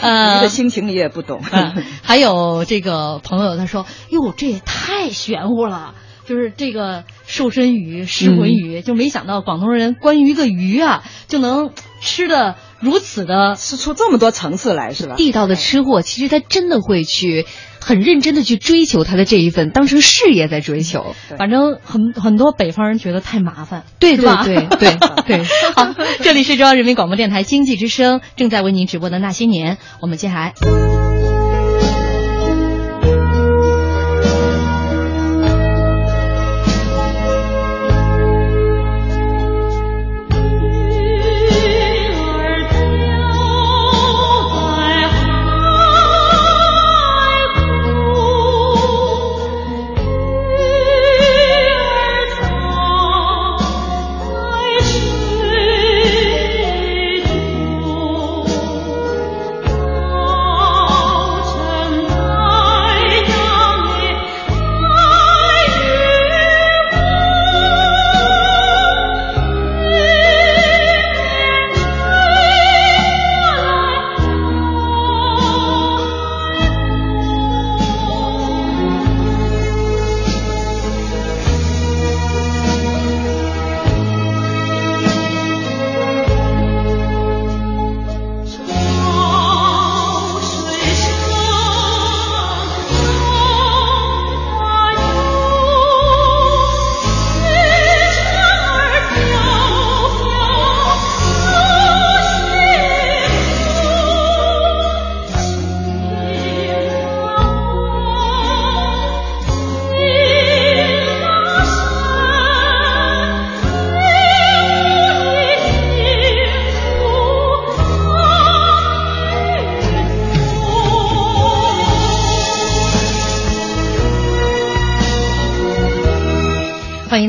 [0.00, 1.42] 呃鱼的心情你也不懂。
[1.52, 5.94] 嗯，还有这个朋友他说：“哟，这也太玄乎了。”
[6.30, 15.16] 就是这个瘦身鱼、失魂鱼，就没想到广东人关于一个鱼啊，就能吃的如此的吃出这么多层次来，是吧？
[15.16, 17.46] 地道的吃货，其实他真的会去
[17.80, 21.16] 很认真的去追求他的这一份，当成事业在追求。
[21.36, 25.44] 反正很很多北方人觉得太麻烦，对对对 对对。
[25.74, 31.09] 好，这里是中央人民广播电台经济之声正在为您直播的那些年，我们接下来。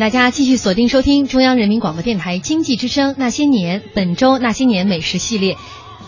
[0.01, 5.53] 大家继续锁定收听中央人民广播电台经济之声《那些年》，本周《那些年美食系列》。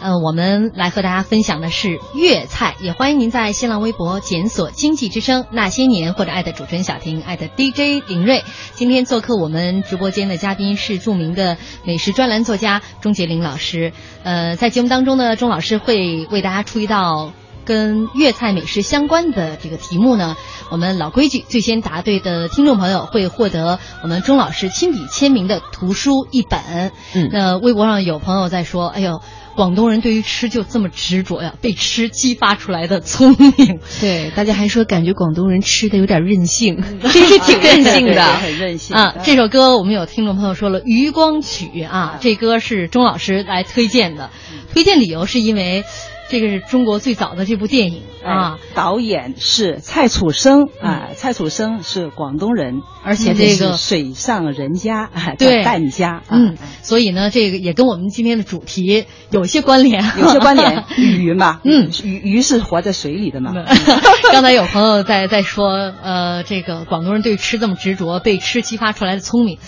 [0.02, 8.42] 呃，我们来和大家分享的是粤菜，也欢迎您在新浪微博检索“经济之声那些年”或者爱的主持人小婷，爱的 DJ 林睿。
[8.74, 13.94] 今天做客我们直播间的嘉宾是著名的美食专栏作家钟杰林老师。
[14.24, 17.32] 呃，在节目当中呢，钟老师会为大家出一道
[17.66, 20.36] 跟粤菜美食相关的这个题目呢。
[20.70, 26.92] 我们老规矩，最先答对的听众朋友会获得我们钟老师亲笔签名的图书一本。
[27.14, 29.22] 嗯，那微博上有朋友在说：“哎呦。”
[29.56, 33.80] 广东人对于吃就这么执着呀，被吃激发出来的聪明。
[34.02, 39.14] 对，大家还说感觉广东人吃的有点任性， 其实挺任性的， 很任性啊。
[39.24, 44.32] 这首歌我们有听众朋友说了，《余光曲》啊，这歌是钟老师来推荐的，
[44.74, 45.84] 推荐理由是因为。
[46.30, 63.54] 这个是中国最早的这部电影啊，导演是蔡楚生啊，蔡楚生是广东人，而且这个水上人家，对，疍家，嗯，所以呢，这个也跟我们今天的主题有些关联，有些关联， 鱼嘛，嗯，鱼鱼是活在水里的嘛。
[64.32, 65.68] 刚才有朋友在在说，
[66.02, 69.60] 呃，这个广东人对吃这么执着，被吃激发出来的聪明。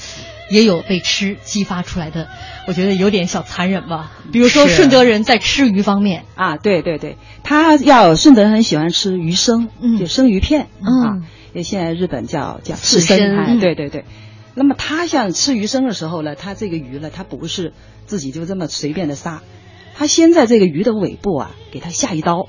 [0.49, 2.27] 也有被吃激发出来的，
[2.67, 4.11] 我觉得有点小残忍吧。
[4.31, 6.23] 比如说顺德人在吃鱼方面。
[6.35, 10.61] 啊，对对对，他要顺德人很喜欢吃鱼生，就生鱼片。
[10.61, 11.21] 啊，
[11.53, 14.05] 也现在日本叫叫刺身，对对对。
[14.53, 17.73] 那么他像吃鱼生的时候呢，他这个鱼呢，他不是
[18.05, 19.41] 自己就这么随便的杀，
[19.95, 22.47] 他先在这个鱼的尾部啊，给他下一刀。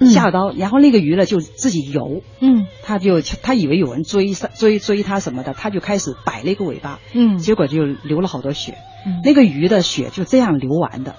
[0.00, 8.76] 下刀，然后那个鱼呢就自己游，嗯，他就他以为有人追追追他什么的，他就开始摆那个尾巴，嗯，结果就流了好多血，
[9.06, 11.14] 嗯，那个鱼的血就这样流完的，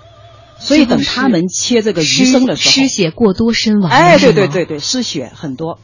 [0.60, 5.80] 所以等他们切这个鱼生的时候，失血过多身亡，哎，对对对对，失血很多，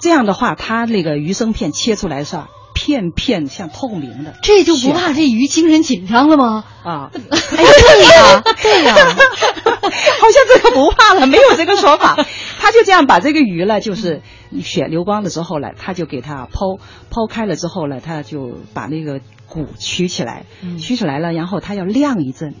[0.00, 2.50] 这样的话，他那个鱼生片切出来是吧？
[2.76, 6.62] 片片像透明的，这就不怕这鱼精神紧张了吗？
[6.84, 7.18] 啊，哎，
[7.56, 12.14] 对呀，对呀， 好像这个不怕了，没有这个说法。
[12.60, 14.20] 他就这样把这个鱼呢，就是
[14.62, 16.78] 血流光了之后呢，他就给它剖
[17.10, 20.44] 剖开了之后呢，他就把那个骨取起来，
[20.78, 22.54] 取起来了，然后他要晾一阵，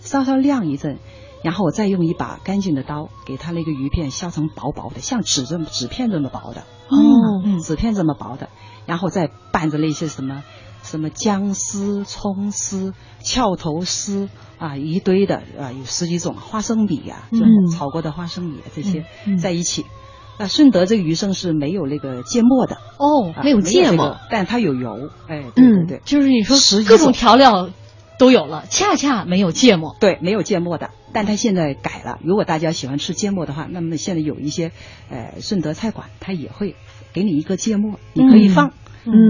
[0.00, 0.98] 稍稍晾一阵，
[1.42, 8.48] 然后我再用一把干净的刀给他那个鱼片削成薄薄的，像纸这么纸片这么薄的，哦，纸片这么薄的。
[8.86, 10.42] 然后再拌着那些什么
[10.82, 17.38] 什么姜丝、葱丝、翘头丝啊，一堆的啊，有十几种花生米呀，就
[17.72, 19.04] 炒过的花生米这些
[19.40, 19.86] 在一起。
[20.38, 25.10] 那顺德这个鱼生是没有那个芥末的哦，没有芥末，但它有油。
[25.28, 27.70] 哎，对对对，就是你说各种调料
[28.18, 29.94] 都有了，恰恰没有芥末。
[30.00, 32.18] 对，没有芥末的，但它现在改了。
[32.24, 34.72] 如果大家喜欢吃芥末的话，那么现在有一些
[35.10, 36.76] 呃顺德菜馆，它也会
[37.12, 38.72] 给你一个芥末，你可以放。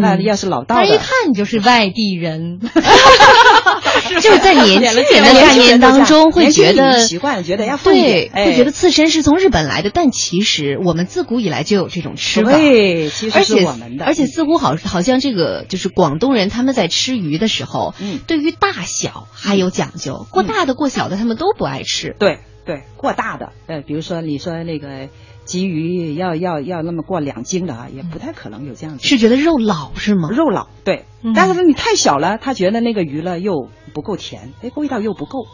[0.03, 25.09] 那要是老道的，一看你就是外地人， 就是在年轻人的概念当中会觉得习惯了，觉得要对，会觉得刺身是从日本来的，但其实我们自古以来就有这种吃法，对，其实是我们的，而且似乎好好像这个就是广东人他们在吃鱼的时候，嗯，对于大小还有讲究，过大的过小的他们都不爱吃，对对，过大的，呃，比如说你说那个。
[25.47, 29.07] 鲫鱼要要要那么过两斤的啊，也不太可能有这样子。
[29.07, 30.29] 是觉得肉老是吗？
[30.31, 31.05] 肉老，对。
[31.35, 35.45] 但是呢，你太小了，他觉得那个鱼呢又不够甜，哎，味道又不够，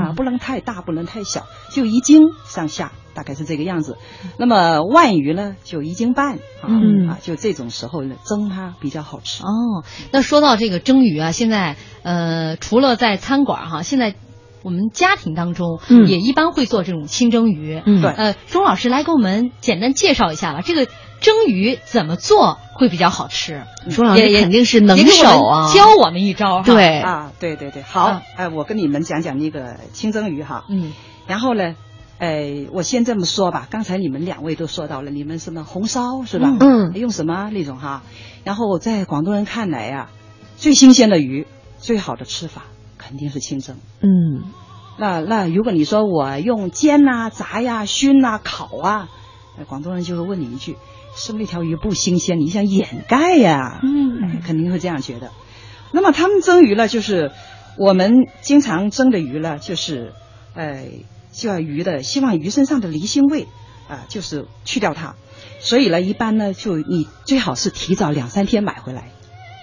[0.00, 3.98] 啊，不能太大，不能太小，就一斤上下，大概是这个样子。
[4.38, 9.42] 那么万鱼呢，就一斤半，啊，嗯啊，就这种时候呢，蒸它比较好吃。
[9.42, 9.82] 哦，
[10.12, 14.14] 那说到这个蒸鱼啊，现在呃，除了在餐馆哈，现在。
[14.66, 20.88] 我们家庭当中也一般会做这种清蒸鱼，对，呃，钟老师来给我们简单介绍一下吧，这个
[21.20, 23.62] 蒸鱼怎么做会比较好吃？
[23.90, 26.98] 钟老师肯定是能手啊，教我们一招，对。
[26.98, 30.92] 啊，对对对，好，哎，我跟你们讲讲那个清蒸鱼哈，嗯，
[31.28, 31.76] 然后呢，
[32.18, 36.48] 哎，我先这么说吧，刚才你们两位都说到了，你们什么红烧是吧？
[36.58, 38.02] 嗯，用什么那种哈？
[38.42, 40.08] 然后在广东人看来呀，
[40.56, 41.46] 最新鲜的鱼，
[41.78, 42.64] 最好的吃法。
[43.06, 44.50] 肯定是清蒸，嗯，
[44.98, 49.08] 那那如果你说我用煎呐、炸呀、熏呐、烤啊，
[49.68, 50.76] 广东人就会问你一句：
[51.14, 52.40] 是不是那条鱼不新鲜？
[52.40, 53.78] 你想掩盖呀？
[53.82, 55.30] 嗯，肯定会这样觉得。
[55.92, 57.30] 那么他们蒸鱼呢，就是
[57.78, 60.12] 我们经常蒸的鱼呢，就是
[60.54, 60.88] 呃，
[61.30, 63.46] 就要鱼的，希望鱼身上的离腥味
[63.88, 65.14] 啊，就是去掉它。
[65.60, 69.10] 所以呢，一般呢，就你最好是提早两三天买回来。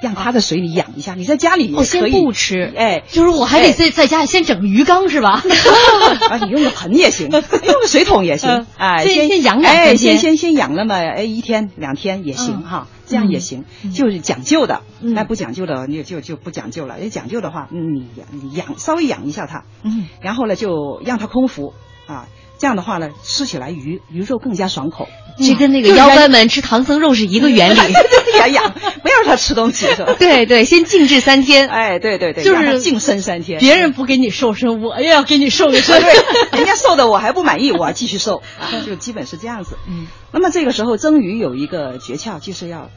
[0.03, 1.15] 让它在水里养一下。
[1.15, 5.41] 你在家里也哦，先可以不吃，哎，就是我还得哎在在家里先整个鱼缸是吧？
[6.29, 14.81] 啊，你用个盆也行， 用个水桶也行嗯，哎，先先养两天先先先养那么哎一天两天也行嗯哈，这样也行，就是讲究的。
[15.01, 16.99] 嗯那不讲究的，你就就不讲究了。
[16.99, 21.73] 要讲究的话，嗯你养你养稍微养一下它，嗯，然后呢就让它空腹
[22.07, 22.27] 啊，
[22.63, 25.09] 这样的话呢吃起来鱼鱼肉更加爽口。
[25.37, 27.77] 这跟那个就是妖怪们吃唐僧肉是一个原理。
[28.39, 30.15] 养养，不要让他吃东西是吧？
[30.17, 31.67] 对对，先静置三天。
[31.67, 33.59] 哎，对对对，就是让它净身三天。
[33.59, 35.99] 别人不给你瘦身，我也要给你瘦一 身。
[36.01, 39.75] 对，人家瘦的我还不满意，我要继续瘦啊，就基本是这样子。
[39.89, 42.89] 嗯，那么这个时候蒸鱼有一个诀窍，就是要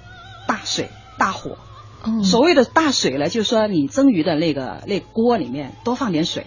[0.47, 1.59] 大水大火。
[2.05, 6.47] 哦所谓的大水呢，就是说你蒸鱼的那个那锅里面多放点水，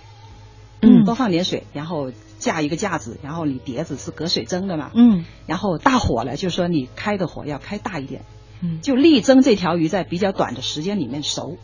[0.82, 5.26] 嗯多放点水，然后架一个架子，然后你碟子是隔水蒸的嘛，嗯。
[5.46, 8.26] 然后大火呢，就是说你开的火要开大一点，
[8.62, 8.82] 嗯。
[8.82, 11.58] 就力争这条鱼在比较短的时间里面熟，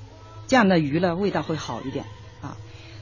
[0.45, 2.05] 这样的鱼呢味道会好一点。
[2.41, 2.57] 啊。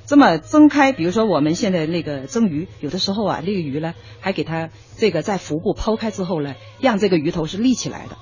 [0.06, 8.18] 这么蒸开，比如说我们现在那个蒸鱼，有的时候啊，那个鱼呢还给它这个在腹部剖开之后呢，让这个鱼头是立起来的，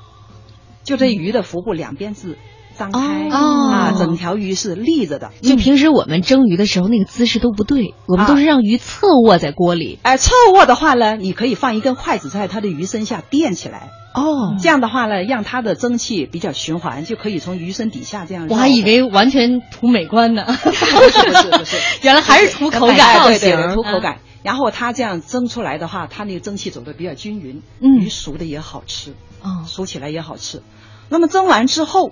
[0.83, 2.37] 就这鱼的腹部两边是
[2.77, 5.31] 张开、哦啊，整条鱼是立着的。
[5.41, 9.99] 就平时我们蒸鱼的时候，那个姿势都不对，我们都是让鱼侧卧在锅里。
[10.03, 18.47] 哎，侧卧的话呢，你可以放一根筷子在它的鱼身下垫起来，哦，这样的话呢，让它的蒸汽比较循环，就可以从鱼身底下这样。
[18.49, 20.85] 我还以为完全图美观呢，不是
[21.27, 23.27] 不是不是， 原来还是图口哎感。
[23.27, 24.19] 对对对，嗯图口感。
[24.43, 29.11] 然后它这样蒸出来的话，它那个蒸汽走的比较均匀，嗯鱼熟的也好吃，
[29.43, 30.63] 哦熟起来也好吃。
[31.09, 32.11] 那么蒸完之后，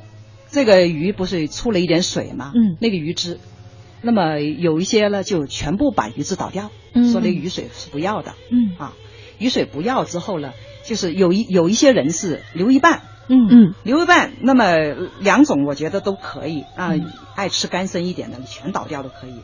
[0.52, 2.52] 这个鱼不是出了一点水吗？
[2.56, 2.78] 嗯。
[2.80, 3.39] 那个鱼汁，
[4.02, 7.12] 那么有一些呢就全部把鱼汁倒掉，嗯。
[7.12, 8.34] 说那个鱼水是不要的。
[8.52, 8.76] 嗯。
[8.78, 8.93] 啊。
[9.38, 10.52] 鱼水不要之后呢，
[10.84, 13.47] 就是有一有一些人是留一半，嗯。
[13.50, 14.76] 嗯，留一半，那么
[15.20, 16.62] 两种我觉得都可以。
[16.76, 17.12] 啊，嗯。
[17.36, 19.36] 爱吃干身一点的全倒掉都可以。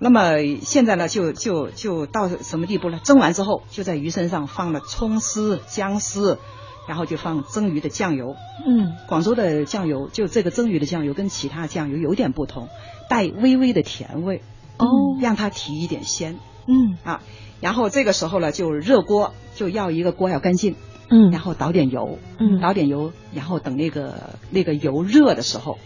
[0.00, 2.98] 那么现在呢，就就就到什么地步呢？
[3.04, 6.40] 蒸完之后，就在鱼身上放了葱丝、姜丝，
[6.88, 8.34] 然后就放蒸鱼的酱油。
[8.66, 12.68] 嗯广州的酱油，就这个蒸鱼的酱油跟其他酱油有点不同，
[13.08, 14.42] 带微微的甜味，
[14.78, 14.86] 哦
[15.20, 17.22] 让它提一点鲜嗯啊。
[17.60, 20.74] 然后这个时候呢，就热锅，就要一个锅要干净，
[21.08, 24.14] 嗯然后倒点油，嗯倒点油，然后等那个
[24.50, 25.78] 那个油热的时候，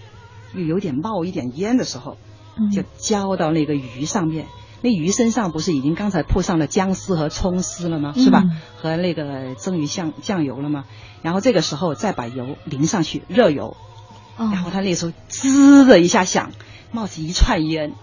[0.55, 2.17] 又有点冒一点烟的时候，
[2.59, 4.47] 嗯就浇到那个鱼上面。
[4.83, 8.13] 那鱼身上不是已经刚才铺上了姜丝和葱丝了吗？
[8.17, 8.43] 是吧？
[8.45, 8.51] 嗯
[8.81, 10.85] 和那个蒸鱼酱酱油了吗？
[11.23, 13.77] 然后这个时候再把油淋上去，热油，
[14.37, 16.53] 哦然后它那时候滋的一下响，
[16.93, 17.95] 冒起一串烟。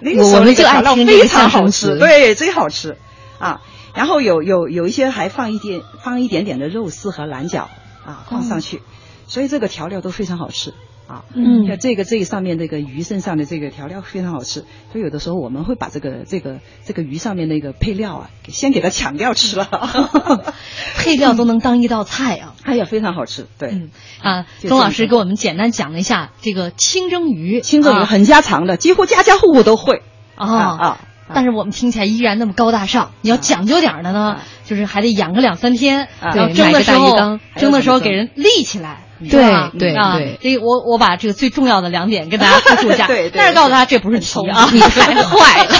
[0.00, 2.96] 那个时候那个调料爱听非常好吃，对，最好吃
[3.38, 3.60] 啊。
[3.94, 7.68] 然后有有有一些还放一点放一点点的肉丝和蓝角
[8.04, 8.80] 啊放上去，
[9.26, 10.72] 所以这个调料都非常好吃
[11.08, 11.24] 啊。
[11.34, 19.66] 嗯像这个这个上面这个鱼身上的这个调料非常好吃，所以有的时候我们会把这个这个这个鱼上面那个配料啊，给先给它抢掉吃了。
[20.96, 22.54] 配料都能当一道菜啊。
[22.62, 23.70] 哎呀，非常好吃，对。
[23.70, 23.90] 嗯
[24.22, 30.02] 啊，钟老师给我们简单讲了一下这个清蒸鱼，啊清蒸鱼很家常的，几乎家家户户都会
[30.36, 30.98] 啊啊。
[31.34, 33.12] 但是我们听起来依然那么高大上。
[33.20, 39.04] 你要讲究点儿的呢啊，就是还得养个两三天，啊然后蒸的时候蒸的时候给人立起来。
[39.20, 45.74] 对对啊对这个我我把这个最重要的两点跟大家复述一下， 对对但是告诉大家这不是题啊，你太 坏了。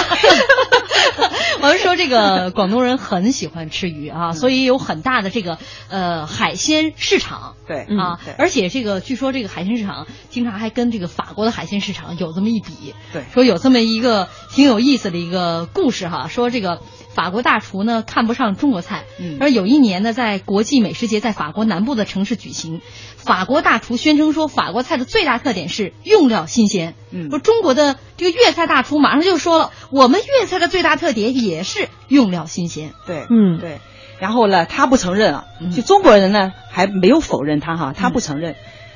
[1.61, 5.57] 我们说这个广东人很喜欢吃鱼啊，所以有很大的这个
[5.89, 7.55] 呃海鲜市场。
[7.67, 16.79] 对啊，而且这个据说这个海鲜市场经常还跟这个法国的海鲜市场有这么一比，对说有这么一个挺有意思的一个故事哈，说这个
[17.13, 19.37] 法国大厨呢看不上中国菜，嗯。
[19.39, 22.81] 而有一年呢在国际美食节在法国南部的城市举行，
[23.17, 27.29] 法国大厨宣称说法国菜的最大特点是用料新鲜，嗯。
[27.29, 33.59] 说中国的这个粤菜大厨马上就说了，我们粤菜的最大特点也是用料新鲜，对，嗯。
[33.59, 33.79] 对。
[34.19, 38.55] 然后呢，他不承认啊嗯，就中国人呢还没有否认他哈，他不承认，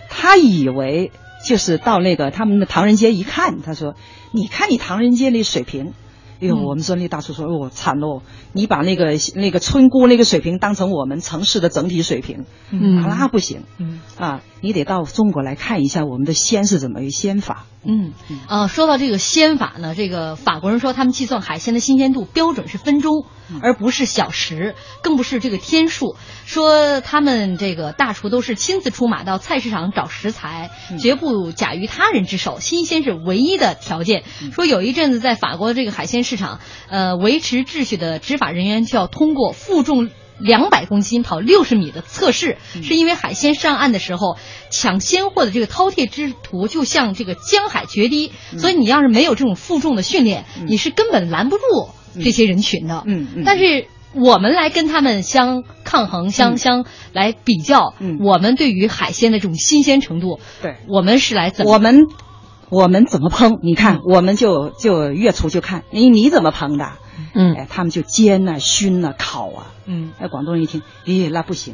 [0.09, 1.11] 他以为
[1.45, 3.95] 就是到那个他们的唐人街一看，他说
[4.31, 5.93] ：“你看你唐人街那水平。”
[6.43, 8.21] 哎呦，嗯我们说那大叔说：“哦，惨喽！
[8.51, 14.41] 你把那个那个村姑那个水平当成我们城市的整体水平，嗯啊那不行嗯啊！
[14.61, 17.65] 你得到中国来看一下我们的鲜是怎么鲜法。
[17.85, 18.11] 嗯，
[18.49, 23.25] 呃，说到这个鲜法呢，这个法国人说他们计算海鲜的新鲜度标准是分钟，
[23.61, 26.15] 而不是小时，更不是这个天数。
[26.45, 34.23] 说他们这个大厨都是亲自出马到菜市场找食材，绝不假于他人之手，新鲜是唯一的条件。
[34.53, 40.09] 说有一阵子在法国的这个海鲜市场，呃，维持秩序的执法人员就要通过负重。
[40.39, 44.35] 两百公斤跑六十米的测试，是因为海鲜上岸的时候
[44.71, 51.63] 抢鲜货的这个饕餮之徒就像这个江海决堤，所以你要是没有这种负重的训练，你是根本拦不住
[52.21, 53.03] 这些人群的。
[53.05, 61.71] 嗯嗯但是我们来跟他们相抗衡、相相来比较，我们对于海鲜的这种新鲜程度，对，我们是来怎么？
[61.73, 62.01] 我们
[62.69, 63.59] 我们怎么烹？
[63.63, 66.91] 你嗯看，我们就就月厨就看你你怎么烹的，
[67.33, 71.73] 嗯哎，他们就煎呐、熏呐、烤啊，嗯，哎，广东人一听，咦，那不行。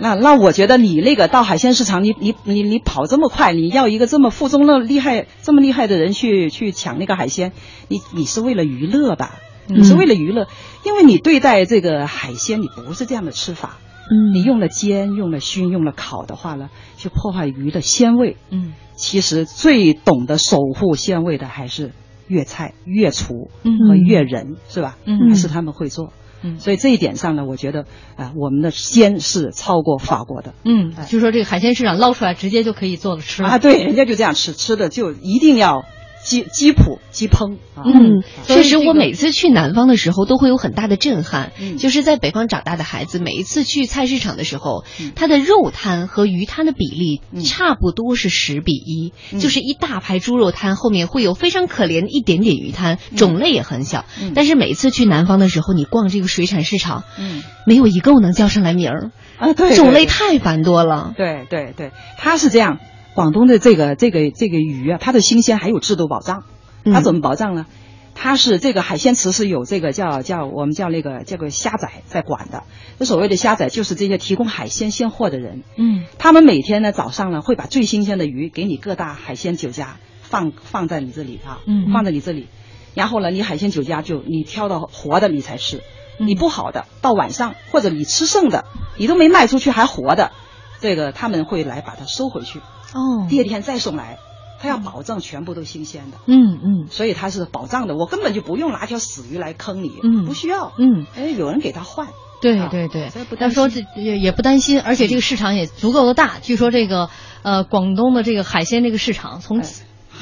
[0.00, 7.52] 那那我觉得你那个到海鲜市场，你你你你跑这么快，你要一个这么负重的厉害这么厉害的人去去抢那个海鲜，
[7.86, 9.36] 你你是为了娱乐吧？
[9.68, 10.48] 嗯你是为了娱乐，
[10.84, 13.78] 因为你对待这个海鲜，你不是这样的吃法。
[14.10, 18.36] 嗯你用了煎、用了熏、用了烤的话呢，就破坏鱼的鲜味。
[18.50, 21.92] 嗯，其实最懂得守护鲜味的还是
[22.26, 24.98] 粤菜、粤厨嗯和粤人，是吧？
[25.06, 26.12] 嗯还是他们会做。
[26.42, 27.86] 嗯所以这一点上呢，我觉得
[28.16, 30.54] 啊、我们的鲜是超过法国的。
[30.64, 35.84] 嗯，就说这个海鲜市场捞出来直接就可以做了吃啊，对，人家就这样吃，吃的就一定要
[36.22, 37.82] 鸡鸡脯、鸡烹啊。
[37.84, 41.52] 嗯，确实，我每次去南方的时候都会有很大的震撼。
[41.60, 54.04] 嗯就是在北方长大的孩子，每一次去菜市场的时候，它的肉摊和鱼摊的比例嗯差不多是十比一、嗯就是一大排猪肉摊后面会有非常可怜的一点点鱼摊，种类也很小。
[54.20, 61.12] 嗯但是每次去南方的时候，你逛这个水产市场，嗯没有一个我能叫上来名儿，啊，对，种类太繁多了。
[61.16, 62.78] 对对对，它是这样。
[63.14, 66.44] 广东的这个这个这个鱼啊，它的新鲜还有制度保障。
[66.84, 67.66] 它嗯怎么保障呢？
[68.14, 72.64] 它是这个海鲜池是有这个叫叫我们叫那个叫个虾仔在管的。
[72.98, 75.62] 这所谓的虾仔就是这些提供海鲜现货的人。
[75.76, 82.48] 嗯他们每天呢早上呢会把最新鲜的鱼给你各大海鲜酒家放放在你这里啊，嗯放在你这里，
[82.94, 85.82] 然后呢你海鲜酒家就你挑到活的你才吃，
[86.18, 88.64] 嗯你不好的到晚上或者你吃剩的
[88.98, 90.32] 你都没卖出去还活的，
[90.80, 92.60] 这个他们会来把它收回去，
[92.92, 93.26] 哦。
[93.28, 94.18] 第二天再送来，
[94.60, 96.18] 他要保证全部都新鲜的。
[96.26, 96.86] 嗯嗯。
[96.90, 103.10] 所以他是保障的，我根本就不用拿条死鱼来坑你，嗯不需要，嗯，哎，有人给他换，啊对对。
[103.10, 106.38] 对他说这也也不担心，而且这个市场也足够的大。
[106.40, 107.10] 据说这个
[107.42, 109.66] 呃广东的这个海鲜这个市场从哎。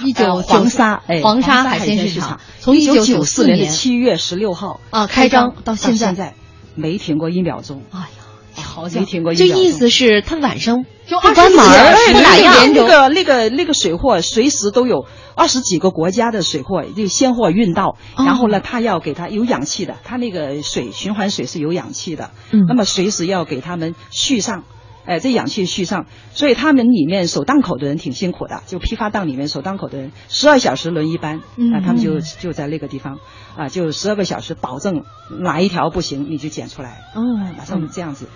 [0.05, 6.07] 一九呃黄沙，哎，黄沙海海鲜市场从一九九四年的年七月十六号啊开张到到现在。
[6.07, 6.35] 现在
[6.75, 8.20] 没停过一秒钟，哎呀，
[8.71, 9.45] 好家没听，过这。
[9.47, 18.25] 意思是，他晚上就不关门24儿不打烊哎那个那个那个水货随时都有二十几个国家的水货，就鲜货运到，哦。
[18.25, 22.64] 然后呢，他要给他有氧气的，他那个水循环水是有氧气的，嗯。
[22.68, 24.64] 那么随时要给他们续上。
[25.07, 31.73] 哎，这氧气续上，所以他们里面守档口的人挺辛苦的，就批发档里面守档口的人，十二小时轮一班，嗯。
[31.73, 33.18] 啊，他们就就在那个地方，
[33.57, 35.03] 啊，就十二个小时，保证
[35.41, 38.29] 哪一条不行你就捡出来，嗯马上就这样子，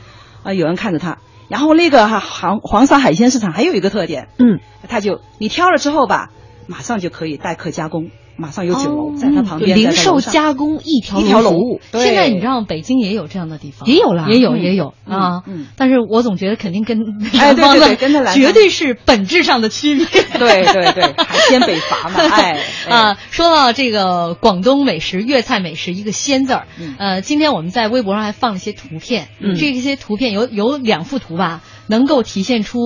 [0.44, 1.18] 啊，有人看着他，
[1.48, 6.30] 然后那个哈黄黄沙海鲜市场还有一个特点，嗯，他就你挑了之后吧，
[6.68, 14.94] 马上就可以代客加工，马上有酒楼、哦在他旁边，零售加工一条一条龙现在你知道北京也有这样的地方，也有了也有嗯也有。
[15.06, 15.66] 嗯啊嗯。
[15.76, 20.06] 但是我总觉得肯定跟哎对对南方的对跟着绝对是本质上的区别。
[20.38, 22.96] 对对对，海鲜北伐嘛， 哎，哎。
[22.96, 26.96] 啊，说到这个广东美食、粤菜美食，一个“鲜”字儿，嗯。
[26.98, 29.54] 呃，今天我们在微博上还放了一些图片，嗯。
[29.54, 32.78] 这些图片有有两幅图吧，能够体现出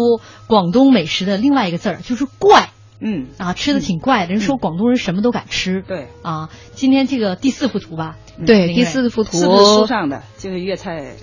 [0.47, 2.69] 广东美食的另外一个字儿，就是怪
[3.01, 4.33] 嗯，啊，吃的挺怪的。
[4.33, 11.15] 人说广东人什么都敢吃，对，啊，今天这个第四幅图吧，对，第四幅图是不是书上的这个粤菜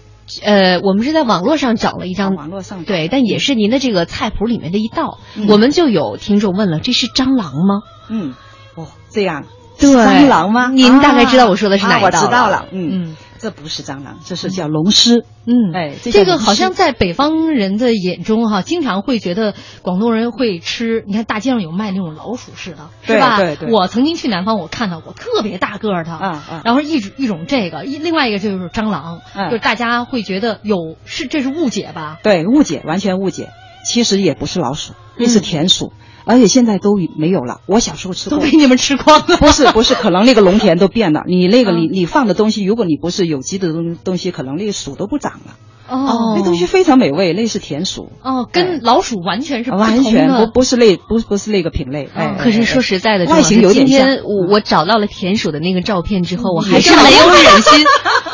[0.44, 5.20] 呃，我们是在网络上找了一张，网络上的对，但也是您的这个菜谱里面的一道。
[5.36, 7.84] 嗯我们就有听众问了，这是蟑螂吗？
[8.10, 8.34] 嗯，
[8.74, 9.46] 哦，这样，
[9.78, 10.70] 对蟑螂吗？
[10.70, 13.16] 您大概知道我说的是哪一道了知道了，嗯嗯
[13.46, 15.24] 这不是蟑螂，这是叫龙虱。
[15.46, 23.38] 嗯，哎这这个好像在北方人的眼中哈，经常会觉得广东人会吃，你看大街上有卖那种老鼠似的，是吧？
[23.38, 32.18] 对对我曾经去南方，我看到过特别大个儿的，嗯嗯然后一种一种这个，一另外一个就是蟑螂，嗯就是大家会觉得有是这是误解吧？
[32.24, 33.50] 对，误解，完全误解。
[33.86, 35.93] 其实也不是老鼠，那嗯是田鼠，
[36.26, 37.62] 而且现在都没有了。
[37.66, 39.38] 我小时候吃过，都被你们吃光了。
[39.38, 41.24] 不 是不是， 可能那个农田都变了。
[41.28, 45.56] 你那个嗯你你放的东西，如果你不是有机的东东西，可能那个薯都不长了。
[45.88, 52.10] 哦那东西非常美味，那是田鼠，哦，跟老鼠完全是不完全不不是类不不是那个品类。
[52.16, 57.86] 哎，可是说实在的，外形有点像今天我我找到了田鼠的那个照片之后，我还是没有忍心，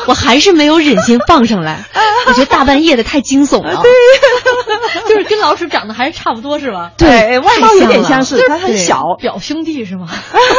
[0.06, 1.84] 我还是没有忍心放上来。
[2.24, 3.82] 我觉得大半夜的太惊悚了。
[5.08, 6.92] 就是跟老鼠长得还是差不多是吧？
[6.96, 9.02] 对，外貌有点相似，就是它很小。
[9.20, 10.08] 表兄弟是吗？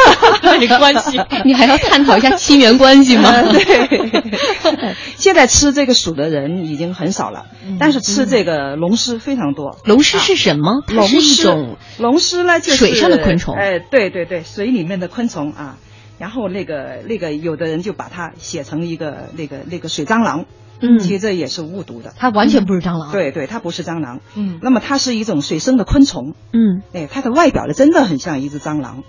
[0.60, 3.32] 没关系，你还要探讨一下亲缘关系吗？
[3.50, 4.94] 对。
[5.16, 7.46] 现在吃这个鼠的人已经很少了，
[7.78, 9.78] 但是吃这个龙虱非常多。
[9.84, 10.82] 龙虱是什么？
[10.86, 13.54] 它龙是一种龙虱呢，就是水上的昆虫。
[13.54, 15.78] 哎，对对对，水里面的昆虫啊。
[16.18, 20.44] 然后那个那个，有的人就把它写成一个那个那个水蟑螂。
[20.80, 23.12] 嗯，其实这也是误读的，它完全不是蟑螂。
[23.12, 24.20] 对对，它不是蟑螂。
[24.34, 26.34] 嗯，那么它是一种水生的昆虫。
[26.52, 29.04] 嗯，哎，它的外表呢，真的很像一只蟑螂。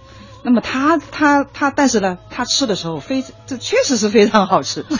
[0.45, 4.85] 那么它它它，但是呢，它吃的时候非这确实是非常好吃。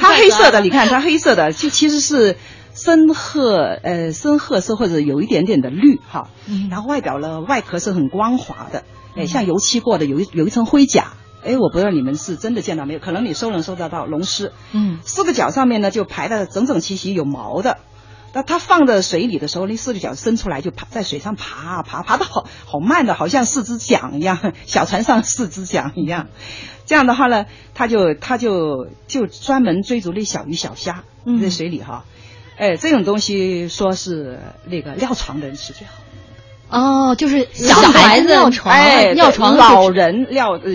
[0.00, 2.38] 它黑色的，你看它黑色的，就其实是
[2.72, 6.30] 深褐呃深褐色或者有一点点的绿哈。
[6.46, 8.84] 嗯，然后外表呢，外壳是很光滑的，
[9.14, 11.08] 哎，像油漆过的，有一有一层灰甲。
[11.44, 12.98] 哎，我不知道你们是真的见到没有？
[12.98, 14.52] 可能你收能收得到龙虱。
[14.72, 17.76] 嗯，四个脚上面呢就排的整整齐齐，有毛的。
[18.36, 26.28] 那它放在水里的时候，那四只脚伸出来就爬在水上爬爬爬的好好慢的，好像四只桨一样，小船上四只桨一样。
[26.84, 31.04] 这样的话呢，它就它就就专门追逐那小鱼小虾
[31.40, 32.04] 在水里哈。
[32.58, 35.94] 哎，这种东西说是那个尿床的人吃最好。
[36.68, 40.70] 哦，就是小孩子尿床，哎，尿床，老人尿呃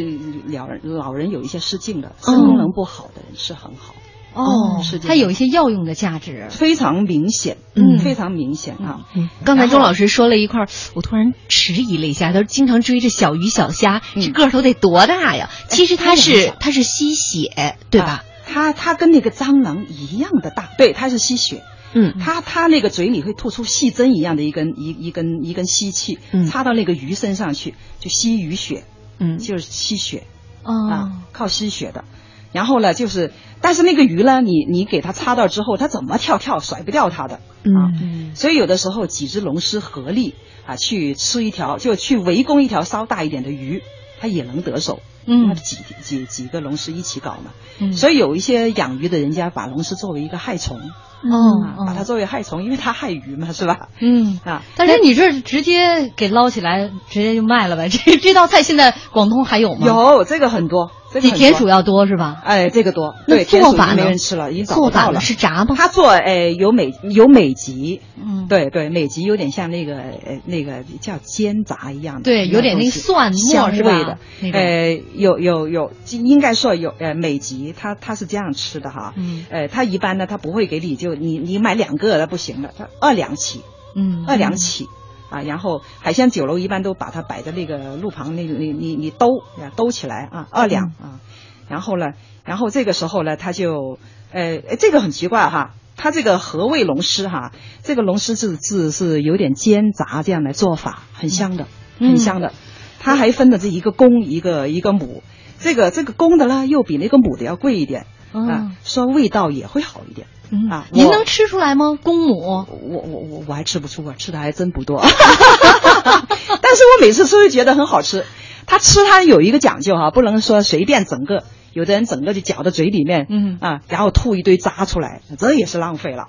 [0.47, 3.93] 老人老人有一些失禁的，肾功能不好的人是很好。
[4.33, 9.05] 哦，是它有一些药用的价值，非常明显，嗯，非常明显啊。
[9.13, 12.31] 嗯，刚才钟老师说了一块，我突然迟疑了一下。
[12.31, 15.49] 他说经常追着小鱼小虾，这个头得多大呀？
[15.67, 18.23] 其实它是它是吸血，对吧？
[18.45, 21.61] 它它跟那个蟑螂一样的大，对，它是吸血。
[21.93, 26.19] 嗯，它它那个嘴里会吐出细针一样的一根一一根一根吸气，
[26.49, 28.85] 插到那个鱼身上去，就吸鱼血，
[29.19, 30.23] 嗯，就是吸血，
[30.63, 32.05] 哦、啊，靠吸血的。
[32.51, 33.31] 然后呢，就是，
[33.61, 40.35] 但是那个鱼呢，你你给它插到之后，它怎么跳跳甩不掉它的，啊，嗯，所以有的时候几只龙狮合力
[40.65, 43.81] 啊去吃一条，就去围攻一条稍大一点的鱼，
[44.19, 44.99] 它也能得手。
[45.27, 50.79] 嗯，几几几个龙狮一起搞嘛，嗯，所以有一些养鱼的人家把龙狮作为一个害虫。
[51.23, 53.89] 哦，把它作为害虫，因为它害鱼嘛，是吧？
[53.99, 57.89] 嗯啊，但是你这直接给捞起来，直接就卖了呗？
[57.89, 59.85] 这这道菜现在广东还有吗？
[59.85, 62.41] 有这个很多，这个比田鼠要多是吧？
[62.45, 63.15] 哎，这个多。
[63.27, 65.75] 那做法没人吃了，已经做法了是炸吗？
[65.77, 74.17] 他做哎有美有美极，嗯，对对，美极有点像那个呃那个叫煎炸一样的，对，有点那个蒜末是吧？
[74.41, 83.61] 的，呃有有有，应该说有呃美极，他他是这样吃的哈，嗯，呃他一般呢他不会给你就你你买两个那不行的，他二两起，
[83.95, 84.87] 嗯，二两起。
[85.31, 89.27] 啊，然后海鲜酒楼一般都把它摆在那个路旁，那个你你你兜
[89.75, 91.19] 兜起来啊，二两啊，
[91.67, 92.11] 然后呢，
[92.45, 93.97] 然后这个时候呢，他就
[94.31, 97.51] 呃，这个很奇怪哈，它这个何味龙虱哈？
[97.81, 101.67] 这个龙虱是是是有点煎炸这样的做法，很香的，
[101.99, 102.51] 很香的。
[102.99, 105.23] 它还分的这一个公一个一个母，
[105.59, 110.27] 这个这个公的呢又比那个母的要贵一点啊，说味道也会好一点。
[110.51, 111.97] 嗯啊，您能吃出来吗？
[112.01, 115.01] 公母，我我我我还吃不出，我吃的还真不多。
[115.01, 118.25] 但是我每次吃就觉得很好吃。
[118.67, 121.43] 他吃它有一个讲究哈，不能说随便整个，
[121.73, 126.27] 有的人整个就嚼到嘴里面，嗯啊，然后吐一堆渣出来，这也是浪费了。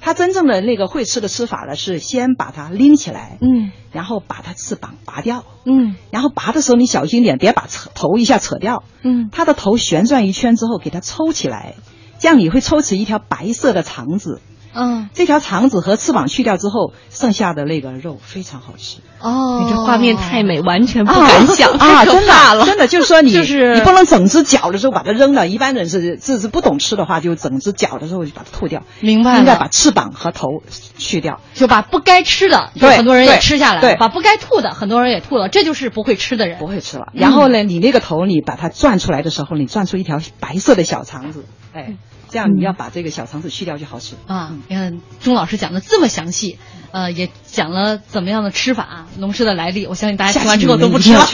[0.00, 11.74] 他真正的那个会吃的吃法呢，是先把它拎起来，嗯，然后把它翅膀拔掉，嗯，然后拔的时候你小心点，别把扯头一下扯掉，嗯，它的头旋转一圈之后给它抽起来。
[12.18, 14.40] 这样你会抽起一条白色的肠子，
[14.76, 18.98] 嗯，这条肠子和翅膀去掉之后，剩下的那个肉非常好吃。
[19.18, 22.04] 哦，你这画面太美，完全不敢想啊！
[22.04, 25.48] 真的，真的就是说你就是你不能整只脚的时候把它扔了。
[25.48, 28.82] 一般人是这是不懂吃的话，就整只脚的时候就把它吐掉。
[29.00, 30.48] 明白了，应该把翅膀和头
[30.98, 35.48] 去掉，就把不该吃的，对，很多人也吃下来，对，把不该吐的，很多人也吐了。
[35.48, 37.06] 这就是不会吃的人，不会吃了。
[37.14, 41.96] 然后呢，你那个头你把它转出来的时候，你转出一条白色的小肠子，哎。
[42.30, 44.52] 这样你要把这个小肠子去掉就好吃啊！
[44.68, 46.58] 你看钟老师讲的这么详细，
[46.90, 49.86] 呃，也讲了怎么样的吃法，龙虱的来历。
[49.86, 51.20] 我相信大家听完之后都不吃了。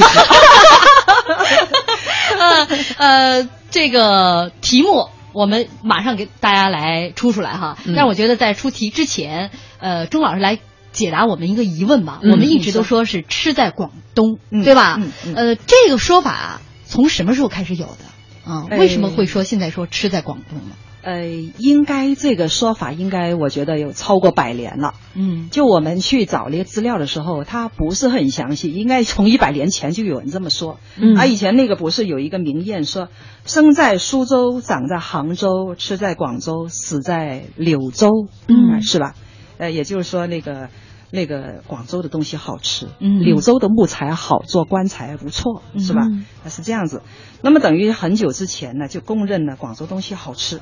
[2.39, 2.69] 呃
[2.99, 7.79] 呃，这个题目我们马上给大家来出出来哈。
[7.85, 10.59] 嗯、但是我觉得在出题之前，呃，钟老师来
[10.93, 12.21] 解答我们一个疑问吧。
[12.23, 15.01] 嗯、我们一直都说是吃在广东，嗯、对吧？
[15.25, 18.12] 嗯、呃，这个说法从什么时候开始有的？
[18.45, 20.75] 啊，为什么会说现在说吃在广东呢？
[21.03, 21.27] 呃，
[21.59, 24.95] 应该这个说法应该我觉得有超过百年了。
[25.15, 30.79] 嗯，就我们去找那些资料的时候，它不是很详细，应该从一百年前就有人这么说。
[30.97, 33.09] 嗯啊，以前那个不是有一个名谚说，
[33.45, 39.17] 生在苏州，长在杭州，吃在广州，死在柳州，嗯啊是吧？
[39.59, 40.69] 呃，也就是说那个。
[41.13, 46.07] 那个广州的东西好吃，嗯柳州的木材好做棺材不错，是吧？
[46.09, 47.03] 嗯是这样子。
[47.43, 50.61] 那么等于很久之前呢，就公认了广州东西好吃，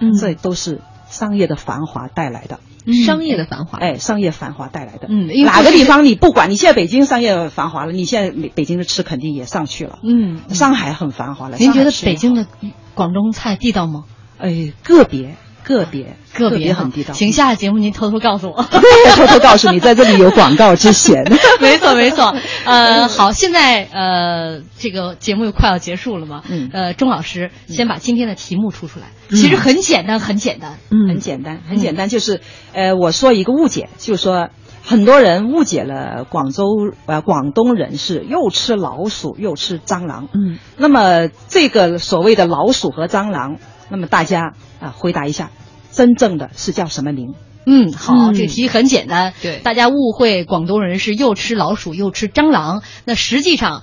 [0.00, 2.58] 嗯这都是商业的繁华带来的。
[3.04, 5.08] 商业的繁华，哎，商业繁华带来的。
[5.10, 9.98] 嗯哪个地方你不管，你现在北京商业繁华了，你现在北北京的吃肯定也上去了。
[10.02, 11.58] 嗯，上海很繁华了。
[11.58, 12.46] 您觉得北京的
[12.94, 14.04] 广东菜地道吗？
[14.38, 15.34] 哎，个别
[15.66, 17.12] 个别个别哈很地道。
[17.12, 18.62] 请，下节目您偷偷告诉我。
[19.16, 21.24] 偷偷告诉你，在这里有广告之嫌。
[21.60, 22.32] 没错，没错。
[22.64, 26.42] 呃，好，现在呃，这个节目又快要结束了嘛。
[26.48, 29.06] 嗯呃，钟老师先把今天的题目出出来。
[29.30, 30.78] 其实很简单，很简单。
[30.90, 32.40] 嗯很简单，很简单，就是
[32.72, 34.50] 呃，我说一个误解，就是说
[34.84, 36.64] 很多人误解了广州
[37.06, 40.28] 呃广东人是又吃老鼠又吃蟑螂。
[40.32, 43.56] 嗯，那么这个所谓的老鼠和蟑螂，
[43.88, 45.50] 那么大家啊、回答一下，
[45.92, 47.34] 真正的是叫什么名？
[47.66, 49.32] 嗯，好，嗯这个题很简单。
[49.42, 53.82] 对大家误会广东人是又吃老鼠又吃蟑螂，那实际上，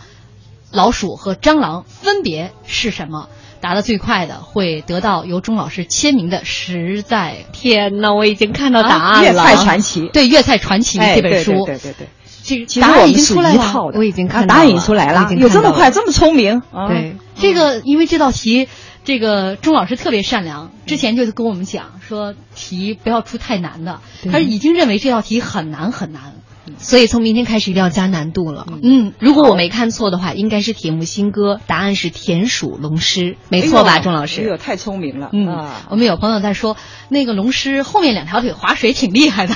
[0.72, 3.28] 老鼠和蟑螂分别是什么？
[3.60, 9.32] 答的最快的会得到由钟老师签名的《实在天哪，我已经看到答啊案了。
[9.32, 10.10] 粤菜传奇。
[10.12, 11.52] 对粤菜传奇》哎这本书。
[11.52, 12.08] 对对对对对。
[12.44, 13.92] 这个其实答案已经出来了。
[13.96, 16.62] 我已经啊答案已看到了经出来了我已，经有这看到了么快，这么聪明？
[16.74, 18.68] 啊对，这个因为这道题，
[19.04, 24.02] 这个钟老师特别善良，之前就跟我们讲说题不要出太难的，
[24.32, 26.36] 他已经认为这道题很难很难。
[26.78, 28.66] 所以从明天开始一定要加难度了。
[28.82, 34.58] 嗯，如果我没看错的话，应该是铁木新歌，答案是田鼠龙狮，没错吧，钟老哎呦，师？
[34.58, 36.78] 太聪明了，嗯，啊我们有朋友在说，
[37.10, 39.56] 那个龙狮后面两条腿划水挺厉害的，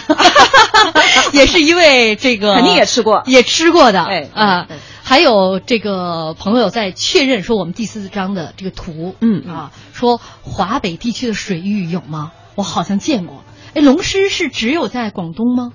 [1.34, 4.78] 也是一位这个肯定也吃过也吃过的，哎啊对。
[5.04, 12.34] 还有这个朋友在确认说我们第四章的这个图，嗯啊，说华北地区的水域有吗？
[12.56, 13.46] 我好像见过。
[13.74, 15.72] 哎，龙狮是只有在广东吗？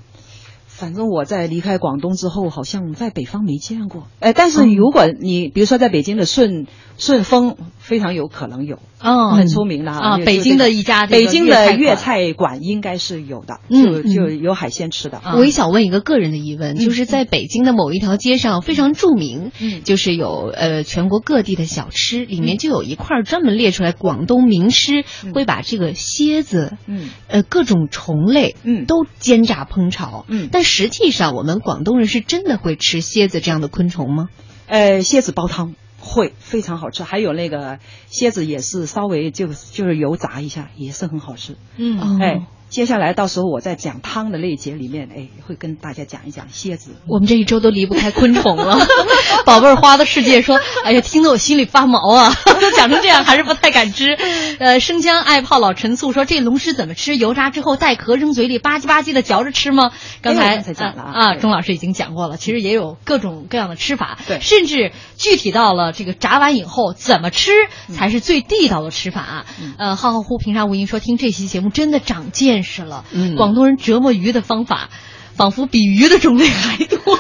[0.83, 4.09] 反正我在离开广东之后，好像在北方没见过。
[4.19, 6.67] 哎，但是如果你比如说在北京的顺
[6.99, 15.19] 顺丰，非常有可能有，哦很出名的啊北京的一家北京的粤粤菜馆应该是有的，嗯就就有海鲜吃的。
[15.19, 19.83] 啊我也想问一个个人的疑问，就是在北京的某一条街上非常著名，嗯。
[19.85, 27.11] 就是有呃全国各地的小吃，里面就有一块专门列出来，广东名师会把这个蝎子，嗯。
[27.29, 28.85] 呃各种虫类，嗯。
[28.87, 30.49] 都煎炸烹炒，嗯。
[30.51, 34.31] 但实际上我们广东人是真的会吃蝎子这样的昆虫吗？
[34.67, 41.59] 呃，蝎子煲汤会非常好吃，还有那个蝎子也是稍微就就是油炸一下，也是很好吃。
[41.77, 46.93] 嗯哦哎，接下来到时候我在讲汤的那一节里面，哎，会跟大家讲一讲蝎子。
[47.07, 48.79] 我们这一周都离不开昆虫了。
[49.45, 52.33] 宝贝儿花的世界说：“哎呀，听得我心里发毛啊！
[52.63, 54.17] 都讲成这样，还是不太敢吃。”
[54.59, 57.15] 呃，生姜爱泡老陈醋说：“这龙狮怎么吃？
[57.17, 59.93] 油炸之后带壳扔嘴里，吧唧吧唧的嚼着吃吗？”
[60.23, 62.39] 刚才哎刚才讲了啊钟老师已经讲过了。
[62.39, 67.51] 其实也有各种各样的吃法，对甚至具体到了这个炸完以后怎么吃
[67.93, 69.45] 才是最地道的吃法。
[69.77, 73.05] 呃，浩浩乎平沙无垠说：“听这期节目真的长见识了。
[73.13, 74.91] 嗯广东人折磨鱼的方法。”
[75.35, 76.99] 仿佛比鱼的种类还多，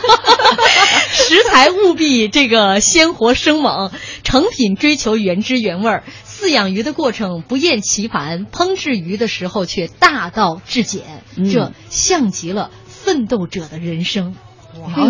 [1.12, 3.90] 食材务必这个鲜活生猛，
[4.22, 6.04] 成品追求原汁原味儿。
[6.28, 14.34] 饲养鱼的过程不厌其烦，烹制鱼的时候却大道至简，嗯这像极了奋斗者的人生。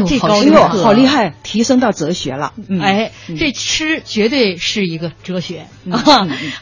[0.07, 2.53] 这高深刻哎呦，好厉害，提升到哲学了。
[2.69, 5.67] 嗯哎，嗯这吃绝对是一个哲学！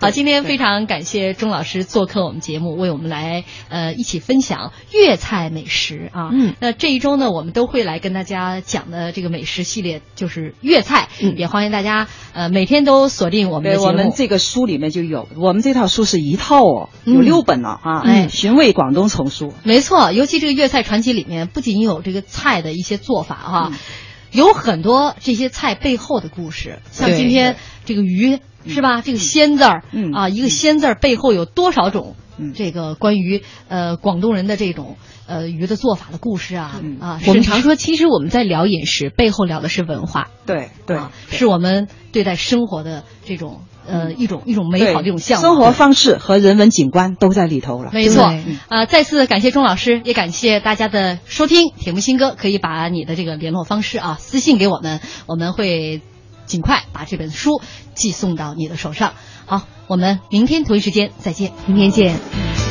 [0.01, 6.31] 好，今天非常感谢钟老师做客我们节目，为我们来呃一起分享粤菜美食啊。
[6.33, 13.87] 嗯那这一周呢，我们都会来跟大家讲的这个美食系列就是粤菜，嗯也欢迎大家呃每天都锁定我们的对，节目。
[13.89, 19.53] 我们这个书里面就有，我们这套书是一套哦，嗯有六本了啊，哎寻味广东丛书。
[19.63, 23.79] 没错，尤其这个粤菜传奇里面，不仅有这个菜的一些做法哈、嗯
[24.33, 26.79] 有很多这些菜背后的故事。
[26.93, 29.03] 像今天这个鱼是吧？
[29.03, 32.15] 这个“鲜”字儿，嗯啊，一个“鲜”字儿背后有多少种？
[32.39, 40.29] 嗯这个关于呃广东人的这种呃鱼的做法的故事啊、嗯啊，我们常说，其实我们在聊饮食，背后聊的是文化。
[40.47, 45.51] 对对啊，是我们对待生活的这种呃一种一种美好的一种向往。
[45.51, 47.91] 生活方式和人文景观都在里头了。
[47.93, 51.73] 没错对，呃，再次感谢钟老师，也感谢大家的收听。
[51.77, 56.01] 铁木新歌可以把你的这个联络方式啊私信给我们，我们会。
[56.47, 57.63] 尽快把这本书
[57.95, 59.13] 寄送到你的手上。
[59.47, 62.70] 好，我们明天同一时间再见，明天见。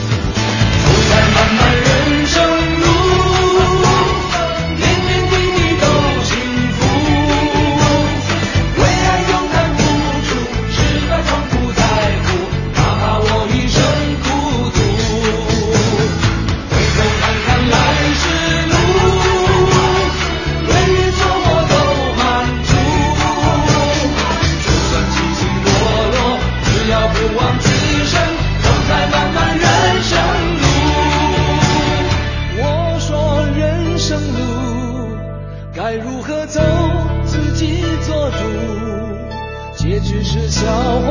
[40.60, 41.09] 笑